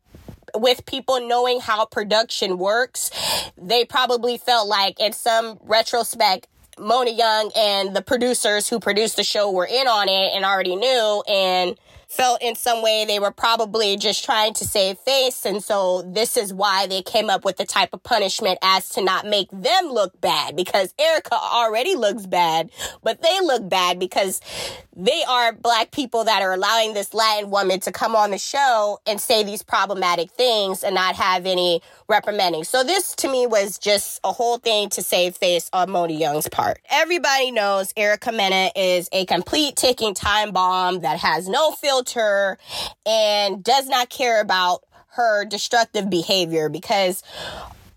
with 0.55 0.85
people 0.85 1.25
knowing 1.25 1.61
how 1.61 1.85
production 1.85 2.57
works, 2.57 3.11
they 3.57 3.85
probably 3.85 4.37
felt 4.37 4.67
like 4.67 4.99
in 4.99 5.13
some 5.13 5.57
retrospect, 5.63 6.47
Mona 6.79 7.11
Young 7.11 7.51
and 7.55 7.95
the 7.95 8.01
producers 8.01 8.67
who 8.67 8.79
produced 8.79 9.15
the 9.15 9.23
show 9.23 9.51
were 9.51 9.67
in 9.67 9.87
on 9.87 10.09
it 10.09 10.31
and 10.35 10.43
already 10.43 10.75
knew. 10.75 11.23
And 11.29 11.77
felt 12.11 12.41
in 12.41 12.55
some 12.55 12.83
way 12.83 13.05
they 13.05 13.19
were 13.19 13.31
probably 13.31 13.95
just 13.95 14.25
trying 14.25 14.53
to 14.53 14.65
save 14.65 14.97
face. 14.99 15.45
And 15.45 15.63
so 15.63 16.01
this 16.01 16.35
is 16.35 16.53
why 16.53 16.85
they 16.85 17.01
came 17.01 17.29
up 17.29 17.45
with 17.45 17.55
the 17.55 17.65
type 17.65 17.89
of 17.93 18.03
punishment 18.03 18.59
as 18.61 18.89
to 18.89 19.01
not 19.01 19.25
make 19.25 19.49
them 19.51 19.87
look 19.87 20.19
bad 20.19 20.55
because 20.55 20.93
Erica 20.99 21.35
already 21.35 21.95
looks 21.95 22.25
bad, 22.25 22.69
but 23.01 23.21
they 23.21 23.39
look 23.41 23.67
bad 23.69 23.97
because 23.97 24.41
they 24.93 25.23
are 25.27 25.53
black 25.53 25.91
people 25.91 26.25
that 26.25 26.41
are 26.41 26.51
allowing 26.51 26.93
this 26.93 27.13
Latin 27.13 27.49
woman 27.49 27.79
to 27.79 27.93
come 27.93 28.13
on 28.13 28.31
the 28.31 28.37
show 28.37 28.99
and 29.07 29.21
say 29.21 29.43
these 29.43 29.63
problematic 29.63 30.31
things 30.31 30.83
and 30.83 30.95
not 30.95 31.15
have 31.15 31.45
any 31.45 31.81
reprimanding. 32.09 32.65
So 32.65 32.83
this 32.83 33.15
to 33.15 33.31
me 33.31 33.47
was 33.47 33.77
just 33.77 34.19
a 34.25 34.33
whole 34.33 34.57
thing 34.57 34.89
to 34.89 35.01
save 35.01 35.37
face 35.37 35.69
on 35.71 35.89
Mona 35.89 36.11
Young's 36.11 36.49
part. 36.49 36.79
Everybody 36.89 37.51
knows 37.51 37.93
Erica 37.95 38.33
Mena 38.33 38.69
is 38.75 39.07
a 39.13 39.25
complete 39.25 39.77
ticking 39.77 40.13
time 40.13 40.51
bomb 40.51 40.99
that 40.99 41.17
has 41.19 41.47
no 41.47 41.71
filter 41.71 42.00
and 43.05 43.63
does 43.63 43.87
not 43.87 44.09
care 44.09 44.41
about 44.41 44.83
her 45.13 45.45
destructive 45.45 46.09
behavior 46.09 46.69
because 46.69 47.23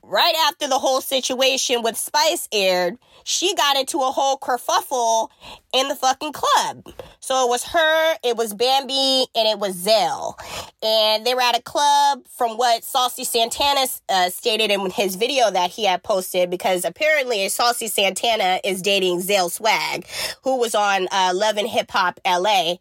right 0.07 0.35
after 0.49 0.69
the 0.69 0.79
whole 0.79 1.01
situation 1.01 1.83
with 1.83 1.97
Spice 1.97 2.49
aired, 2.53 2.99
she 3.25 3.55
got 3.55 3.77
into 3.77 3.99
a 3.99 4.11
whole 4.11 4.39
kerfuffle 4.39 5.31
in 5.73 5.89
the 5.89 5.95
fucking 5.95 6.33
club. 6.33 6.87
So 7.21 7.47
it 7.47 7.49
was 7.49 7.65
her, 7.65 8.17
it 8.23 8.37
was 8.37 8.53
Bambi, 8.53 9.27
and 9.35 9.49
it 9.49 9.59
was 9.59 9.75
Zell. 9.75 10.39
And 10.83 11.27
they 11.27 11.35
were 11.35 11.41
at 11.41 11.59
a 11.59 11.63
club 11.63 12.27
from 12.29 12.59
what 12.59 12.85
Saucy 12.85 13.25
Santana 13.25 13.87
uh, 14.11 14.29
stated 14.29 14.71
in 14.71 14.91
his 14.91 15.17
video 15.17 15.51
that 15.51 15.71
he 15.71 15.85
had 15.85 16.03
posted 16.03 16.51
because 16.51 16.85
apparently 16.85 17.49
Saucy 17.49 17.89
Santana 17.89 18.61
is 18.63 18.83
dating 18.83 19.23
Zell 19.23 19.49
Swag, 19.49 20.07
who 20.43 20.59
was 20.59 20.75
on 20.75 21.09
uh, 21.11 21.33
Love 21.35 21.57
and 21.57 21.69
Hip 21.69 21.91
Hop 21.93 22.21
LA. 22.27 22.75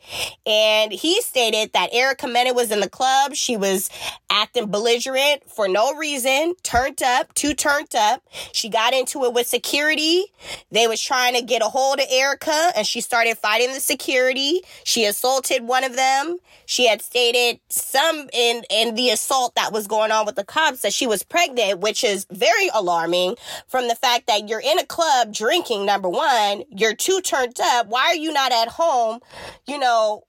And 0.45 0.91
he 0.91 1.21
stated 1.21 1.71
that 1.73 1.93
Erica 1.93 2.27
Mena 2.27 2.53
was 2.53 2.69
in 2.69 2.81
the 2.81 2.89
club. 2.89 3.33
She 3.33 3.55
was 3.55 3.89
acting 4.29 4.69
belligerent 4.69 5.49
for 5.49 5.67
no 5.69 5.95
reason, 5.95 6.55
turned 6.63 7.01
up, 7.01 7.12
too 7.33 7.53
turned 7.53 7.95
up. 7.95 8.23
She 8.51 8.69
got 8.69 8.93
into 8.93 9.23
it 9.25 9.33
with 9.33 9.47
security. 9.47 10.25
They 10.71 10.87
was 10.87 11.01
trying 11.01 11.35
to 11.35 11.41
get 11.41 11.61
a 11.61 11.65
hold 11.65 11.99
of 11.99 12.05
Erica 12.09 12.71
and 12.75 12.85
she 12.85 13.01
started 13.01 13.37
fighting 13.37 13.73
the 13.73 13.79
security. 13.79 14.61
She 14.83 15.05
assaulted 15.05 15.63
one 15.63 15.83
of 15.83 15.95
them. 15.95 16.37
She 16.65 16.87
had 16.87 17.01
stated 17.01 17.59
some 17.69 18.29
in, 18.31 18.63
in 18.69 18.95
the 18.95 19.09
assault 19.09 19.55
that 19.55 19.73
was 19.73 19.87
going 19.87 20.11
on 20.11 20.25
with 20.25 20.35
the 20.35 20.43
cops 20.43 20.81
that 20.81 20.93
she 20.93 21.07
was 21.07 21.23
pregnant, 21.23 21.79
which 21.79 22.03
is 22.03 22.25
very 22.31 22.69
alarming 22.73 23.35
from 23.67 23.87
the 23.87 23.95
fact 23.95 24.27
that 24.27 24.47
you're 24.47 24.61
in 24.61 24.79
a 24.79 24.85
club 24.85 25.33
drinking, 25.33 25.85
number 25.85 26.09
one, 26.09 26.63
you're 26.69 26.95
too 26.95 27.21
turned 27.21 27.59
up. 27.59 27.87
Why 27.87 28.07
are 28.07 28.15
you 28.15 28.31
not 28.31 28.51
at 28.51 28.69
home? 28.69 29.19
You 29.65 29.79
know, 29.79 30.23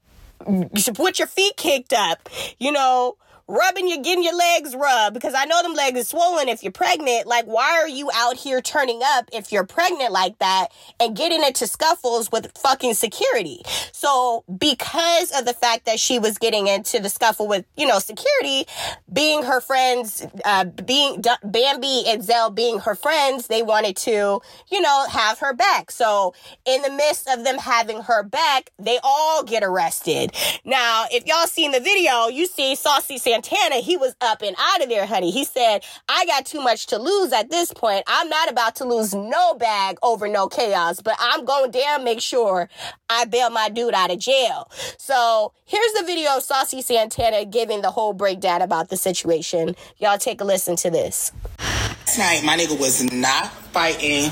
put 0.95 1.19
your 1.19 1.29
feet 1.29 1.57
kicked 1.57 1.93
up, 1.93 2.29
you 2.59 2.73
know, 2.73 3.17
rubbing 3.47 3.89
you, 3.89 4.03
getting 4.03 4.25
your 4.25 4.37
legs 4.37 4.75
rubbed 4.75 5.15
because 5.15 5.35
I 5.35 5.45
know 5.45 5.63
them 5.63 5.75
legs 5.75 6.01
are 6.01 6.05
swollen 6.05 6.49
if 6.49 6.63
you're 6.63 6.73
pregnant. 6.73 7.27
Like, 7.27 7.45
why 7.45 7.79
are 7.81 7.89
you 7.89 8.11
out 8.15 8.37
here 8.37 8.61
turning 8.61 9.01
up 9.05 9.29
if 9.33 9.53
you're 9.53 9.67
pregnant 9.67 10.13
like 10.13 10.39
that 10.39 10.69
and 10.99 11.17
getting 11.17 11.43
into 11.43 11.67
scuffles 11.67 12.33
with 12.33 12.57
fucking 12.57 12.95
security? 12.95 13.63
So, 13.93 14.45
because 14.59 15.31
of 15.39 15.45
the 15.45 15.55
fact 15.55 15.87
that 15.87 16.01
she 16.01 16.19
was 16.19 16.39
getting 16.39 16.67
into 16.67 17.01
the 17.01 17.09
scuffle 17.09 17.47
with, 17.47 17.65
you 17.77 17.87
know, 17.87 17.99
security, 17.99 18.67
being 19.13 19.43
her 19.43 19.61
friends, 19.61 20.27
uh, 20.45 20.65
being 20.65 21.21
D- 21.21 21.31
Bambi 21.43 22.05
and 22.07 22.23
Zell 22.23 22.51
being 22.51 22.81
her 22.81 22.95
friends, 22.95 23.47
they 23.49 23.63
wanted 23.63 23.97
to, 23.99 24.41
you 24.71 24.81
know, 24.81 25.07
have 25.11 25.39
her 25.41 25.53
back. 25.55 25.91
So, 25.91 26.35
in 26.65 26.83
the 26.83 26.91
midst 26.91 27.29
of 27.29 27.45
them 27.45 27.59
having 27.59 28.03
her 28.03 28.23
back, 28.23 28.71
they 28.79 28.99
all 29.03 29.43
get 29.45 29.63
arrested. 29.63 30.33
Now, 30.65 31.05
if 31.11 31.27
y'all 31.27 31.47
seen 31.47 31.73
the 31.73 31.81
video, 31.81 32.29
you 32.29 32.47
see 32.47 32.75
Saucy 32.75 33.19
Sam 33.19 33.34
Santana, 33.35 33.77
he 33.77 33.97
was 33.97 34.15
up 34.21 34.43
and 34.43 34.55
out 34.59 34.83
of 34.83 34.89
there, 34.89 35.07
honey. 35.07 35.33
He 35.33 35.45
said, 35.45 35.85
I 36.09 36.25
got 36.27 36.47
too 36.47 36.61
much 36.61 36.87
to 36.87 36.99
lose 36.99 37.33
at 37.33 37.51
this 37.51 37.73
point. 37.73 38.05
I'm 38.07 38.29
not 38.29 38.49
about 38.49 38.77
to 38.77 38.85
lose 38.85 39.13
no 39.13 39.55
bag 39.55 39.99
over 40.03 40.29
no 40.29 40.47
chaos, 40.49 41.01
but 41.01 41.17
I'm 41.19 41.45
going 41.45 41.73
damn 41.73 42.05
make 42.05 42.21
sure 42.21 42.69
I 43.11 43.25
bail 43.25 43.51
my 43.51 43.71
dude 43.71 43.93
out 43.93 44.13
of 44.13 44.21
jail. 44.21 44.71
So 44.99 45.53
here's 45.65 45.93
the 45.95 46.05
video 46.07 46.37
of 46.37 46.45
Saucy 46.45 46.81
Santana 46.81 47.45
giving 47.45 47.83
the 47.83 47.91
whole 47.91 48.13
breakdown 48.13 48.63
about 48.63 48.89
the 48.89 48.97
situation. 48.97 49.75
Y'all 49.99 50.19
take 50.19 50.41
a 50.41 50.45
listen 50.45 50.77
to 50.77 50.91
this. 50.91 51.33
Last 51.59 52.19
night, 52.19 52.45
my 52.45 52.57
nigga 52.57 52.79
was 52.79 53.03
not 53.13 53.51
fighting 53.73 54.31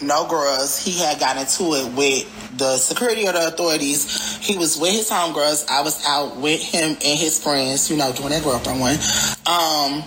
no 0.00 0.26
girls. 0.28 0.78
He 0.82 0.98
had 0.98 1.18
gotten 1.18 1.42
into 1.42 1.74
it 1.74 1.92
with 1.94 2.58
the 2.58 2.76
security 2.76 3.26
of 3.26 3.34
the 3.34 3.48
authorities. 3.48 4.36
He 4.38 4.56
was 4.56 4.78
with 4.78 4.92
his 4.92 5.10
homegirls. 5.10 5.68
I 5.68 5.82
was 5.82 6.04
out 6.06 6.36
with 6.36 6.62
him 6.62 6.90
and 6.90 7.18
his 7.18 7.42
friends, 7.42 7.90
you 7.90 7.96
know, 7.96 8.12
doing 8.12 8.30
that 8.30 8.44
girlfriend 8.44 8.80
one. 8.80 8.96
Um, 9.46 10.02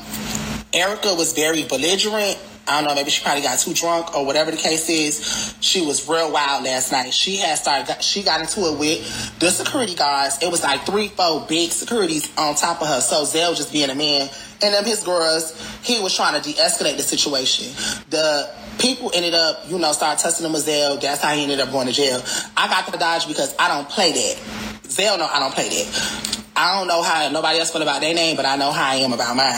Erica 0.73 1.15
was 1.15 1.33
very 1.33 1.63
belligerent. 1.63 2.37
I 2.67 2.81
don't 2.81 2.89
know, 2.89 2.95
maybe 2.95 3.09
she 3.09 3.23
probably 3.23 3.41
got 3.41 3.57
too 3.57 3.73
drunk 3.73 4.15
or 4.15 4.27
whatever 4.27 4.51
the 4.51 4.57
case 4.57 4.87
is. 4.89 5.55
She 5.59 5.83
was 5.83 6.07
real 6.07 6.31
wild 6.31 6.63
last 6.63 6.91
night. 6.91 7.11
She 7.11 7.37
had 7.37 7.57
started, 7.57 7.99
she 8.03 8.21
got 8.21 8.41
into 8.41 8.61
it 8.71 8.77
with 8.77 9.39
the 9.39 9.49
security 9.49 9.95
guards. 9.95 10.37
It 10.43 10.51
was 10.51 10.61
like 10.61 10.85
three, 10.85 11.07
four 11.07 11.47
big 11.49 11.71
securities 11.71 12.31
on 12.37 12.53
top 12.53 12.79
of 12.83 12.87
her. 12.87 13.01
So 13.01 13.25
Zell 13.25 13.55
just 13.55 13.73
being 13.73 13.89
a 13.89 13.95
man 13.95 14.29
and 14.61 14.73
them 14.73 14.85
his 14.85 15.03
girls, 15.03 15.59
he 15.81 15.99
was 15.99 16.15
trying 16.15 16.39
to 16.39 16.47
de-escalate 16.47 16.97
the 16.97 17.01
situation. 17.01 17.73
The 18.11 18.53
people 18.79 19.11
ended 19.13 19.33
up, 19.33 19.69
you 19.69 19.77
know, 19.77 19.91
start 19.91 20.17
testing 20.19 20.45
him 20.45 20.53
with 20.53 20.63
Zell. 20.63 20.97
That's 20.97 21.21
how 21.21 21.35
he 21.35 21.43
ended 21.43 21.59
up 21.59 21.71
going 21.71 21.87
to 21.87 21.93
jail. 21.93 22.21
I 22.57 22.67
got 22.67 22.91
the 22.91 22.97
dodge 22.97 23.27
because 23.27 23.55
I 23.59 23.67
don't 23.67 23.87
play 23.87 24.11
that. 24.11 24.39
Zell 24.85 25.17
know 25.17 25.27
I 25.31 25.39
don't 25.39 25.53
play 25.53 25.69
that. 25.69 26.35
I 26.55 26.77
don't 26.77 26.87
know 26.87 27.01
how 27.01 27.29
nobody 27.29 27.59
else 27.59 27.71
feel 27.71 27.81
about 27.81 28.01
their 28.01 28.13
name, 28.13 28.35
but 28.35 28.45
I 28.45 28.55
know 28.55 28.71
how 28.71 28.89
I 28.89 28.95
am 28.95 29.13
about 29.13 29.35
mine. 29.35 29.53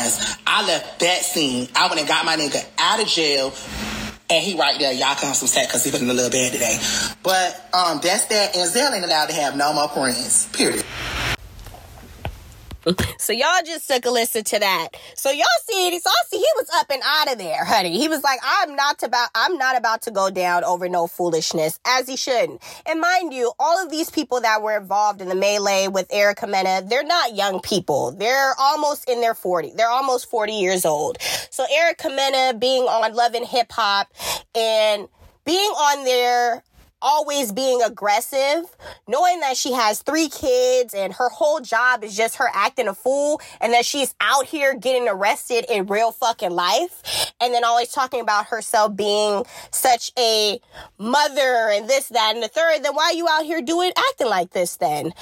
I 0.46 0.66
left 0.68 1.00
that 1.00 1.24
scene. 1.24 1.68
I 1.76 1.88
went 1.88 2.00
and 2.00 2.08
got 2.08 2.26
my 2.26 2.36
nigga 2.36 2.64
out 2.78 3.02
of 3.02 3.08
jail. 3.08 3.54
And 4.30 4.44
he 4.44 4.58
right 4.58 4.78
there, 4.80 4.94
y'all 4.94 5.16
come 5.16 5.34
some 5.34 5.48
set 5.48 5.68
because 5.68 5.84
he 5.84 5.92
feeling 5.92 6.10
a 6.10 6.14
little 6.14 6.32
bad 6.32 6.54
today. 6.54 6.78
But 7.22 7.70
um, 7.74 8.00
that's 8.02 8.26
that. 8.26 8.56
And 8.56 8.70
Zell 8.70 8.94
ain't 8.94 9.04
allowed 9.04 9.30
to 9.30 9.36
have 9.36 9.58
no 9.58 9.74
more 9.74 9.90
friends. 9.90 10.48
Period. 10.54 10.86
So 13.18 13.34
y'all 13.34 13.64
just 13.64 13.88
took 13.88 14.06
a 14.06 14.10
listen 14.10 14.44
to 14.46 14.60
that. 14.60 14.90
So 15.16 15.30
y'all 15.30 15.46
see, 15.70 15.88
it. 15.88 16.02
I 16.06 16.12
see 16.28 16.38
he 16.38 16.46
was 16.56 16.68
up 16.76 16.90
and 16.90 17.02
out 17.06 17.32
of 17.32 17.38
there, 17.38 17.64
honey. 17.64 17.98
He 17.98 18.08
was 18.08 18.24
like, 18.24 18.40
I'm 18.44 18.76
not 18.76 19.04
about, 19.04 19.30
I'm 19.36 19.58
not 19.58 19.78
about 19.78 20.02
to 20.04 20.12
go 20.12 20.32
down 20.32 20.64
over 20.64 20.90
no 20.90 21.06
foolishness, 21.06 21.80
as 21.86 22.08
he 22.08 22.16
shouldn't. 22.16 22.62
And 22.88 23.00
mind 23.00 23.34
you, 23.34 23.54
all 23.60 23.84
of 23.84 23.92
these 23.92 24.10
people 24.10 24.42
that 24.42 24.64
were 24.64 24.76
involved 24.76 25.22
in 25.22 25.30
the 25.30 25.36
melee 25.36 25.88
with 25.88 26.08
Erica 26.12 26.48
Mena, 26.48 26.82
they're 26.84 27.04
not 27.04 27.36
young 27.36 27.62
people. 27.62 28.12
They're 28.12 28.56
almost 28.60 29.08
in 29.08 29.22
their 29.22 29.36
40. 29.36 29.74
They're 29.76 29.90
almost 29.90 30.30
40 30.30 30.54
years 30.54 30.84
old. 30.84 31.18
So 31.52 31.66
Erica 31.72 32.10
Mena 32.10 32.58
being 32.58 32.84
on 32.84 33.14
Love 33.14 33.36
and 33.36 33.46
Hip 33.46 33.72
Hop 33.72 34.12
and 34.56 35.08
being 35.46 35.60
on 35.60 36.06
there 36.06 36.64
always 37.02 37.52
being 37.52 37.82
aggressive, 37.82 38.66
knowing 39.08 39.40
that 39.42 39.58
she 39.58 39.74
has 39.74 40.02
three 40.02 40.30
kids 40.30 40.94
and 40.94 41.14
her 41.14 41.30
whole 41.30 41.60
job 41.60 42.04
is 42.04 42.16
just 42.16 42.36
her 42.36 42.50
acting 42.54 42.88
a 42.88 42.94
fool 42.94 43.42
and 43.60 43.74
that 43.74 43.86
she's 43.86 44.14
out 44.22 44.46
here 44.46 44.74
getting 44.74 45.08
arrested 45.08 45.66
in 45.70 45.86
real 45.88 46.12
fucking 46.12 46.52
life. 46.52 47.34
And 47.42 47.54
then 47.54 47.64
always 47.64 47.90
talking 47.90 48.22
about 48.22 48.48
herself 48.48 48.96
being 48.96 49.44
such 49.72 50.12
a 50.18 50.60
mother 50.98 51.70
and 51.72 51.90
this, 51.90 52.10
that, 52.10 52.34
and 52.36 52.44
the 52.44 52.48
third, 52.48 52.84
then 52.84 52.94
why 52.94 53.06
are 53.06 53.14
you 53.14 53.28
out 53.30 53.46
here 53.46 53.62
doing 53.62 53.92
acting 54.10 54.28
like 54.28 54.52
this 54.52 54.78
then? 54.78 55.14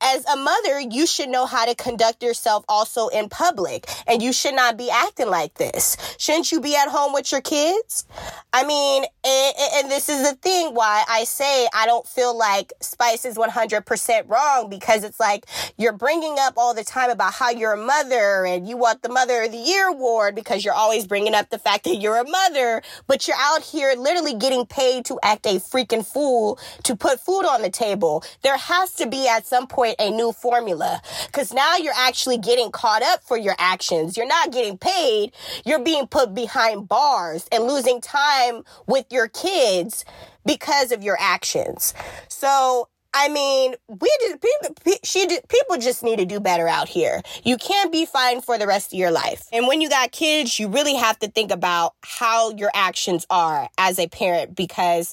As 0.00 0.24
a 0.26 0.36
mother, 0.36 0.80
you 0.80 1.06
should 1.06 1.28
know 1.28 1.46
how 1.46 1.66
to 1.66 1.74
conduct 1.74 2.22
yourself 2.22 2.64
also 2.68 3.08
in 3.08 3.28
public. 3.28 3.88
And 4.06 4.22
you 4.22 4.32
should 4.32 4.54
not 4.54 4.76
be 4.76 4.90
acting 4.90 5.28
like 5.28 5.54
this. 5.54 5.96
Shouldn't 6.18 6.50
you 6.52 6.60
be 6.60 6.76
at 6.76 6.88
home 6.88 7.12
with 7.12 7.32
your 7.32 7.40
kids? 7.40 8.04
I 8.52 8.66
mean, 8.66 9.04
and, 9.24 9.54
and 9.74 9.90
this 9.90 10.08
is 10.08 10.28
the 10.28 10.34
thing 10.36 10.74
why 10.74 11.04
I 11.08 11.24
say 11.24 11.68
I 11.74 11.86
don't 11.86 12.06
feel 12.06 12.36
like 12.36 12.72
Spice 12.80 13.24
is 13.24 13.36
100% 13.36 14.28
wrong 14.28 14.70
because 14.70 15.04
it's 15.04 15.20
like 15.20 15.46
you're 15.76 15.92
bringing 15.92 16.36
up 16.38 16.54
all 16.56 16.74
the 16.74 16.84
time 16.84 17.10
about 17.10 17.34
how 17.34 17.50
you're 17.50 17.74
a 17.74 17.76
mother 17.76 18.44
and 18.46 18.68
you 18.68 18.76
want 18.76 19.02
the 19.02 19.08
Mother 19.08 19.42
of 19.42 19.52
the 19.52 19.58
Year 19.58 19.88
award 19.88 20.34
because 20.34 20.64
you're 20.64 20.74
always 20.74 21.06
bringing 21.06 21.34
up 21.34 21.50
the 21.50 21.58
fact 21.58 21.84
that 21.84 21.96
you're 21.96 22.16
a 22.16 22.28
mother, 22.28 22.82
but 23.06 23.28
you're 23.28 23.36
out 23.38 23.62
here 23.62 23.94
literally 23.96 24.34
getting 24.34 24.66
paid 24.66 25.04
to 25.06 25.18
act 25.22 25.46
a 25.46 25.56
freaking 25.60 26.04
fool 26.04 26.58
to 26.84 26.96
put 26.96 27.20
food 27.20 27.44
on 27.44 27.62
the 27.62 27.70
table. 27.70 28.24
There 28.42 28.56
has 28.56 28.94
to 28.94 29.06
be 29.06 29.28
at 29.28 29.46
some 29.46 29.66
point 29.66 29.89
a 29.98 30.10
new 30.10 30.32
formula 30.32 31.00
because 31.26 31.52
now 31.52 31.76
you're 31.76 31.94
actually 31.96 32.38
getting 32.38 32.70
caught 32.70 33.02
up 33.02 33.22
for 33.22 33.36
your 33.36 33.54
actions. 33.58 34.16
You're 34.16 34.26
not 34.26 34.52
getting 34.52 34.78
paid. 34.78 35.32
You're 35.64 35.82
being 35.82 36.06
put 36.06 36.34
behind 36.34 36.88
bars 36.88 37.46
and 37.52 37.64
losing 37.64 38.00
time 38.00 38.62
with 38.86 39.06
your 39.10 39.28
kids 39.28 40.04
because 40.44 40.92
of 40.92 41.02
your 41.02 41.16
actions. 41.20 41.94
So, 42.28 42.88
I 43.12 43.28
mean, 43.28 43.74
we 43.88 44.08
just 44.20 44.40
people, 44.40 44.94
she 45.02 45.26
people 45.48 45.76
just 45.78 46.02
need 46.02 46.20
to 46.20 46.24
do 46.24 46.38
better 46.38 46.68
out 46.68 46.88
here. 46.88 47.22
You 47.42 47.56
can't 47.56 47.90
be 47.90 48.06
fine 48.06 48.40
for 48.40 48.56
the 48.56 48.66
rest 48.66 48.92
of 48.92 48.98
your 48.98 49.10
life. 49.10 49.42
And 49.52 49.66
when 49.66 49.80
you 49.80 49.88
got 49.88 50.12
kids, 50.12 50.58
you 50.60 50.68
really 50.68 50.94
have 50.94 51.18
to 51.18 51.28
think 51.28 51.50
about 51.50 51.94
how 52.02 52.52
your 52.52 52.70
actions 52.72 53.26
are 53.28 53.68
as 53.78 53.98
a 53.98 54.06
parent 54.08 54.54
because 54.54 55.12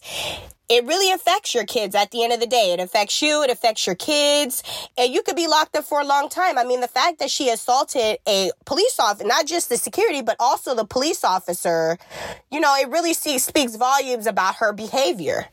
it 0.69 0.85
really 0.85 1.11
affects 1.11 1.53
your 1.55 1.65
kids 1.65 1.95
at 1.95 2.11
the 2.11 2.23
end 2.23 2.33
of 2.33 2.39
the 2.39 2.47
day. 2.47 2.73
It 2.73 2.79
affects 2.81 3.21
you, 3.21 3.41
it 3.43 3.49
affects 3.49 3.85
your 3.85 3.95
kids, 3.95 4.63
and 4.97 5.13
you 5.13 5.21
could 5.21 5.35
be 5.35 5.47
locked 5.47 5.75
up 5.77 5.85
for 5.85 6.01
a 6.01 6.05
long 6.05 6.27
time. 6.27 6.57
I 6.57 6.65
mean, 6.65 6.81
the 6.81 6.87
fact 6.87 7.19
that 7.19 7.29
she 7.29 7.49
assaulted 7.49 8.17
a 8.27 8.51
police 8.65 8.99
officer, 8.99 9.25
not 9.25 9.45
just 9.45 9.69
the 9.69 9.77
security, 9.77 10.21
but 10.21 10.35
also 10.39 10.75
the 10.75 10.83
police 10.83 11.23
officer, 11.23 11.97
you 12.51 12.59
know, 12.59 12.75
it 12.77 12.89
really 12.89 13.13
speaks 13.13 13.75
volumes 13.77 14.27
about 14.27 14.55
her 14.55 14.73
behavior 14.73 15.45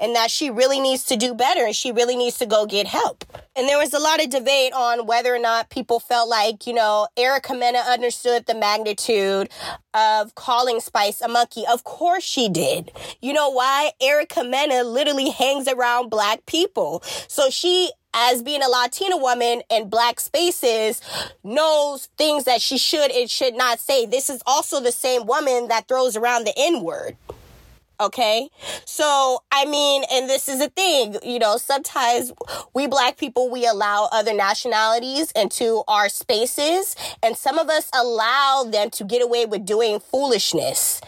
and 0.00 0.14
that 0.14 0.30
she 0.30 0.50
really 0.50 0.80
needs 0.80 1.04
to 1.04 1.16
do 1.16 1.34
better 1.34 1.64
and 1.64 1.74
she 1.74 1.90
really 1.90 2.16
needs 2.16 2.36
to 2.38 2.46
go 2.46 2.66
get 2.66 2.86
help. 2.86 3.24
And 3.56 3.68
there 3.68 3.78
was 3.78 3.94
a 3.94 3.98
lot 3.98 4.22
of 4.22 4.30
debate 4.30 4.72
on 4.74 5.06
whether 5.06 5.34
or 5.34 5.38
not 5.38 5.70
people 5.70 5.98
felt 5.98 6.28
like, 6.28 6.66
you 6.66 6.74
know, 6.74 7.08
Erica 7.16 7.54
Mena 7.54 7.78
understood 7.78 8.46
the 8.46 8.54
magnitude 8.54 9.48
of 9.94 10.34
calling 10.34 10.80
Spice 10.80 11.20
a 11.20 11.28
monkey. 11.28 11.64
Of 11.68 11.82
course 11.84 12.22
she 12.22 12.48
did. 12.48 12.92
You 13.20 13.32
know 13.32 13.50
why? 13.50 13.92
Erica 14.00 14.44
Mena 14.44 14.57
literally 14.66 15.30
hangs 15.30 15.68
around 15.68 16.10
black 16.10 16.44
people. 16.46 17.02
So 17.28 17.50
she 17.50 17.90
as 18.14 18.42
being 18.42 18.62
a 18.62 18.68
Latina 18.68 19.16
woman 19.16 19.62
in 19.70 19.88
black 19.88 20.18
spaces 20.18 21.00
knows 21.44 22.08
things 22.16 22.44
that 22.44 22.60
she 22.60 22.78
should 22.78 23.10
and 23.10 23.30
should 23.30 23.54
not 23.54 23.78
say. 23.80 24.06
This 24.06 24.30
is 24.30 24.42
also 24.46 24.80
the 24.80 24.92
same 24.92 25.26
woman 25.26 25.68
that 25.68 25.88
throws 25.88 26.16
around 26.16 26.44
the 26.44 26.54
N 26.56 26.82
word. 26.82 27.16
Okay. 28.00 28.48
So, 28.84 29.42
I 29.50 29.64
mean, 29.64 30.04
and 30.12 30.28
this 30.28 30.48
is 30.48 30.60
a 30.60 30.68
thing, 30.68 31.16
you 31.24 31.40
know, 31.40 31.56
sometimes 31.56 32.32
we 32.72 32.86
black 32.86 33.16
people, 33.16 33.50
we 33.50 33.66
allow 33.66 34.08
other 34.12 34.32
nationalities 34.32 35.32
into 35.32 35.82
our 35.88 36.08
spaces 36.08 36.94
and 37.24 37.36
some 37.36 37.58
of 37.58 37.68
us 37.68 37.90
allow 37.92 38.64
them 38.70 38.90
to 38.90 39.04
get 39.04 39.20
away 39.20 39.46
with 39.46 39.66
doing 39.66 39.98
foolishness. 39.98 41.00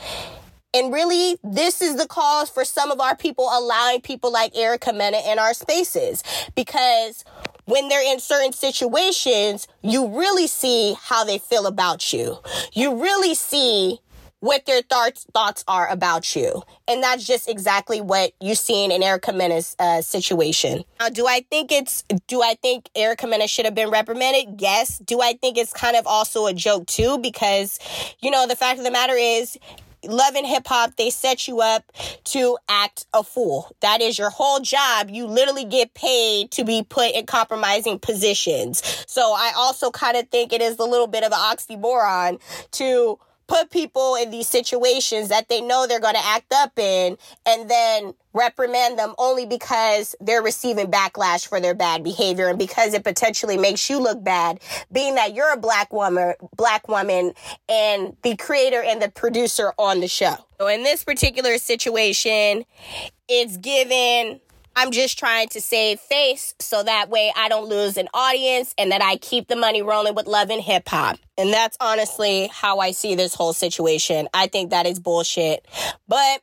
And 0.81 0.95
really, 0.95 1.37
this 1.45 1.83
is 1.83 1.97
the 1.97 2.07
cause 2.07 2.49
for 2.49 2.65
some 2.65 2.91
of 2.91 3.01
our 3.01 3.15
people 3.15 3.51
allowing 3.53 4.01
people 4.01 4.33
like 4.33 4.57
Erica 4.57 4.95
Mena 4.95 5.19
in 5.27 5.39
our 5.39 5.53
spaces 5.53 6.23
because 6.55 7.23
when 7.67 7.89
they're 7.89 8.11
in 8.11 8.19
certain 8.19 8.55
situations, 8.55 9.69
you 9.83 10.09
really 10.09 10.47
see 10.47 10.97
how 10.99 11.23
they 11.23 11.37
feel 11.37 11.67
about 11.67 12.15
you. 12.15 12.39
You 12.73 12.99
really 12.99 13.35
see 13.35 14.01
what 14.39 14.65
their 14.65 14.81
thoughts 14.81 15.27
thoughts 15.35 15.65
are 15.69 15.87
about 15.89 16.35
you. 16.35 16.63
And 16.89 17.03
that's 17.03 17.27
just 17.27 17.47
exactly 17.47 18.01
what 18.01 18.33
you've 18.41 18.57
seen 18.57 18.91
in 18.91 19.03
Erica 19.03 19.35
Mena's 19.35 19.77
uh, 19.79 20.01
situation. 20.01 20.85
Now, 20.99 21.11
do 21.11 21.27
I 21.27 21.45
think 21.51 21.71
it's 21.71 22.05
do 22.27 22.41
I 22.41 22.55
think 22.55 22.89
Erica 22.97 23.27
Mena 23.27 23.47
should 23.47 23.67
have 23.67 23.75
been 23.75 23.91
reprimanded? 23.91 24.63
Yes. 24.63 24.97
Do 24.97 25.21
I 25.21 25.35
think 25.35 25.59
it's 25.59 25.75
kind 25.75 25.95
of 25.95 26.07
also 26.07 26.47
a 26.47 26.55
joke 26.55 26.87
too? 26.87 27.19
Because, 27.19 27.79
you 28.21 28.31
know, 28.31 28.47
the 28.47 28.57
fact 28.57 28.79
of 28.79 28.87
the 28.87 28.91
matter 28.91 29.15
is 29.15 29.59
Love 30.05 30.35
and 30.35 30.47
Hip 30.47 30.67
Hop, 30.67 30.97
they 30.97 31.11
set 31.11 31.47
you 31.47 31.61
up 31.61 31.85
to 32.25 32.57
act 32.69 33.07
a 33.13 33.23
fool. 33.23 33.75
That 33.81 34.01
is 34.01 34.19
your 34.19 34.31
whole 34.31 34.61
job. 34.61 35.11
You 35.11 35.27
literally 35.27 35.65
get 35.65 35.95
paid 35.95 36.51
to 36.53 36.65
be 36.65 36.83
put 36.83 37.13
in 37.13 37.27
compromising 37.27 37.99
positions. 37.99 38.83
So 39.07 39.21
I 39.23 39.53
also 39.57 39.91
kind 39.91 40.17
of 40.17 40.29
think 40.29 40.53
it 40.53 40.63
is 40.63 40.79
a 40.79 40.85
little 40.85 41.07
bit 41.07 41.25
of 41.25 41.33
an 41.33 41.39
oxymoron 41.39 42.41
to 42.73 43.19
put 43.47 43.71
people 43.71 44.15
in 44.15 44.31
these 44.31 44.47
situations 44.47 45.29
that 45.29 45.49
they 45.49 45.61
know 45.61 45.87
they're 45.87 45.99
going 46.01 46.15
to 46.15 46.25
act 46.25 46.53
up 46.53 46.79
in 46.79 47.19
and 47.45 47.69
then 47.69 48.15
reprimand 48.33 48.99
them 48.99 49.15
only 49.19 49.47
because 49.47 50.15
they're 50.21 50.43
receiving 50.43 50.87
backlash 50.87 51.47
for 51.47 51.61
their 51.61 51.75
bad 51.75 52.05
behavior 52.05 52.49
and 52.49 52.59
because 52.59 52.95
it 52.95 53.05
potentially 53.05 53.57
makes 53.57 53.91
you 53.91 53.99
look 54.01 54.23
bad 54.23 54.61
being 54.93 55.15
that 55.17 55.35
you're 55.35 55.53
a 55.53 55.57
black 55.57 55.93
woman 55.93 56.35
black 56.57 56.87
woman 56.89 57.33
and 57.69 58.17
the 58.23 58.37
creator 58.37 58.83
and 58.83 59.03
the 59.03 59.11
producer 59.11 59.73
on 59.79 60.01
the 60.01 60.09
show 60.09 60.35
so 60.61 60.67
in 60.69 60.83
this 60.83 61.05
particular 61.05 61.59
situation 61.59 62.65
it's 63.29 63.57
given 63.57 64.41
I'm 64.77 64.93
just 64.93 65.19
trying 65.19 65.49
to 65.49 65.61
save 65.61 66.01
face 66.01 66.55
so 66.61 66.83
that 66.83 67.11
way 67.11 67.33
I 67.37 67.49
don't 67.49 67.69
lose 67.69 67.97
an 67.97 68.09
audience 68.15 68.75
and 68.79 68.93
that 68.93 69.03
I 69.03 69.17
keep 69.17 69.49
the 69.49 69.57
money 69.57 69.83
rolling 69.83 70.15
with 70.15 70.27
love 70.27 70.49
and 70.49 70.63
hip 70.63 70.89
hop. 70.89 71.19
And 71.37 71.53
that's 71.53 71.77
honestly 71.81 72.49
how 72.53 72.79
I 72.79 72.93
see 72.93 73.15
this 73.15 73.35
whole 73.35 73.53
situation. 73.53 74.29
I 74.33 74.47
think 74.47 74.71
that 74.71 74.87
is 74.87 75.01
bullshit. 75.01 75.67
But 76.07 76.43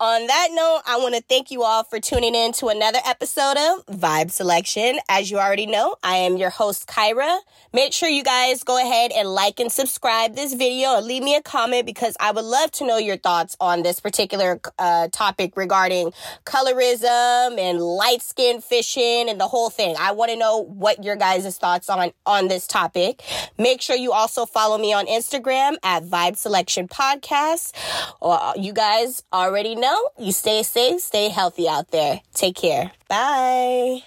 on 0.00 0.26
that 0.26 0.48
note, 0.52 0.82
I 0.86 0.98
want 0.98 1.14
to 1.14 1.22
thank 1.22 1.50
you 1.50 1.62
all 1.62 1.84
for 1.84 2.00
tuning 2.00 2.34
in 2.34 2.52
to 2.54 2.68
another 2.68 2.98
episode 3.06 3.56
of 3.56 3.86
Vibe 3.86 4.30
Selection. 4.30 4.98
As 5.08 5.30
you 5.30 5.38
already 5.38 5.66
know, 5.66 5.96
I 6.02 6.16
am 6.16 6.36
your 6.36 6.50
host, 6.50 6.86
Kyra. 6.86 7.40
Make 7.72 7.92
sure 7.92 8.08
you 8.08 8.22
guys 8.22 8.62
go 8.62 8.80
ahead 8.80 9.10
and 9.12 9.28
like 9.28 9.58
and 9.58 9.72
subscribe 9.72 10.36
this 10.36 10.54
video 10.54 10.96
and 10.96 11.06
leave 11.06 11.22
me 11.22 11.34
a 11.34 11.42
comment 11.42 11.86
because 11.86 12.16
I 12.20 12.30
would 12.30 12.44
love 12.44 12.70
to 12.72 12.86
know 12.86 12.98
your 12.98 13.16
thoughts 13.16 13.56
on 13.60 13.82
this 13.82 13.98
particular 13.98 14.60
uh, 14.78 15.08
topic 15.08 15.56
regarding 15.56 16.12
colorism 16.44 17.58
and 17.58 17.80
light 17.80 18.22
skin 18.22 18.60
fishing 18.60 19.28
and 19.28 19.40
the 19.40 19.48
whole 19.48 19.70
thing. 19.70 19.96
I 19.98 20.12
want 20.12 20.30
to 20.30 20.36
know 20.36 20.58
what 20.64 21.02
your 21.02 21.16
guys' 21.16 21.58
thoughts 21.58 21.88
on 21.88 22.12
on 22.26 22.48
this 22.48 22.66
topic. 22.66 23.22
Make 23.58 23.82
sure 23.82 23.96
you 23.96 24.12
also 24.12 24.46
follow 24.46 24.78
me 24.78 24.92
on 24.92 25.06
Instagram 25.06 25.76
at 25.82 26.04
Vibe 26.04 26.36
Selection 26.36 26.86
Podcast. 26.86 27.72
Well, 28.20 28.54
you 28.56 28.72
guys 28.72 29.22
already 29.32 29.74
know. 29.74 30.10
You 30.18 30.32
stay 30.32 30.62
safe, 30.62 31.00
stay 31.00 31.28
healthy 31.28 31.68
out 31.68 31.90
there. 31.90 32.20
Take 32.34 32.56
care. 32.56 32.92
Bye. 33.08 34.02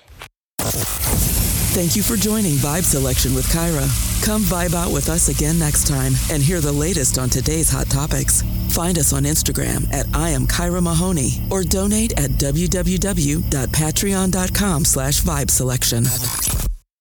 Thank 1.77 1.93
you 1.95 2.01
for 2.01 2.15
joining 2.15 2.53
Vibe 2.53 2.84
Selection 2.84 3.36
with 3.36 3.45
Kyra. 3.49 3.86
Come 4.25 4.41
vibe 4.41 4.73
out 4.73 4.91
with 4.91 5.10
us 5.10 5.30
again 5.30 5.60
next 5.60 5.86
time 5.88 6.13
and 6.32 6.41
hear 6.41 6.60
the 6.60 6.71
latest 6.71 7.19
on 7.19 7.30
today's 7.30 7.69
hot 7.69 7.88
topics. 7.88 8.41
Find 8.69 8.97
us 8.97 9.13
on 9.13 9.23
Instagram 9.23 9.93
at 9.93 10.08
I 10.13 10.30
am 10.30 10.47
Kyra 10.47 10.82
Mahoney 10.82 11.39
or 11.52 11.63
donate 11.63 12.13
at 12.19 12.31
www.patreon.com 12.31 14.85
slash 14.85 15.21
vibe 15.21 15.52
selection. 15.52 16.06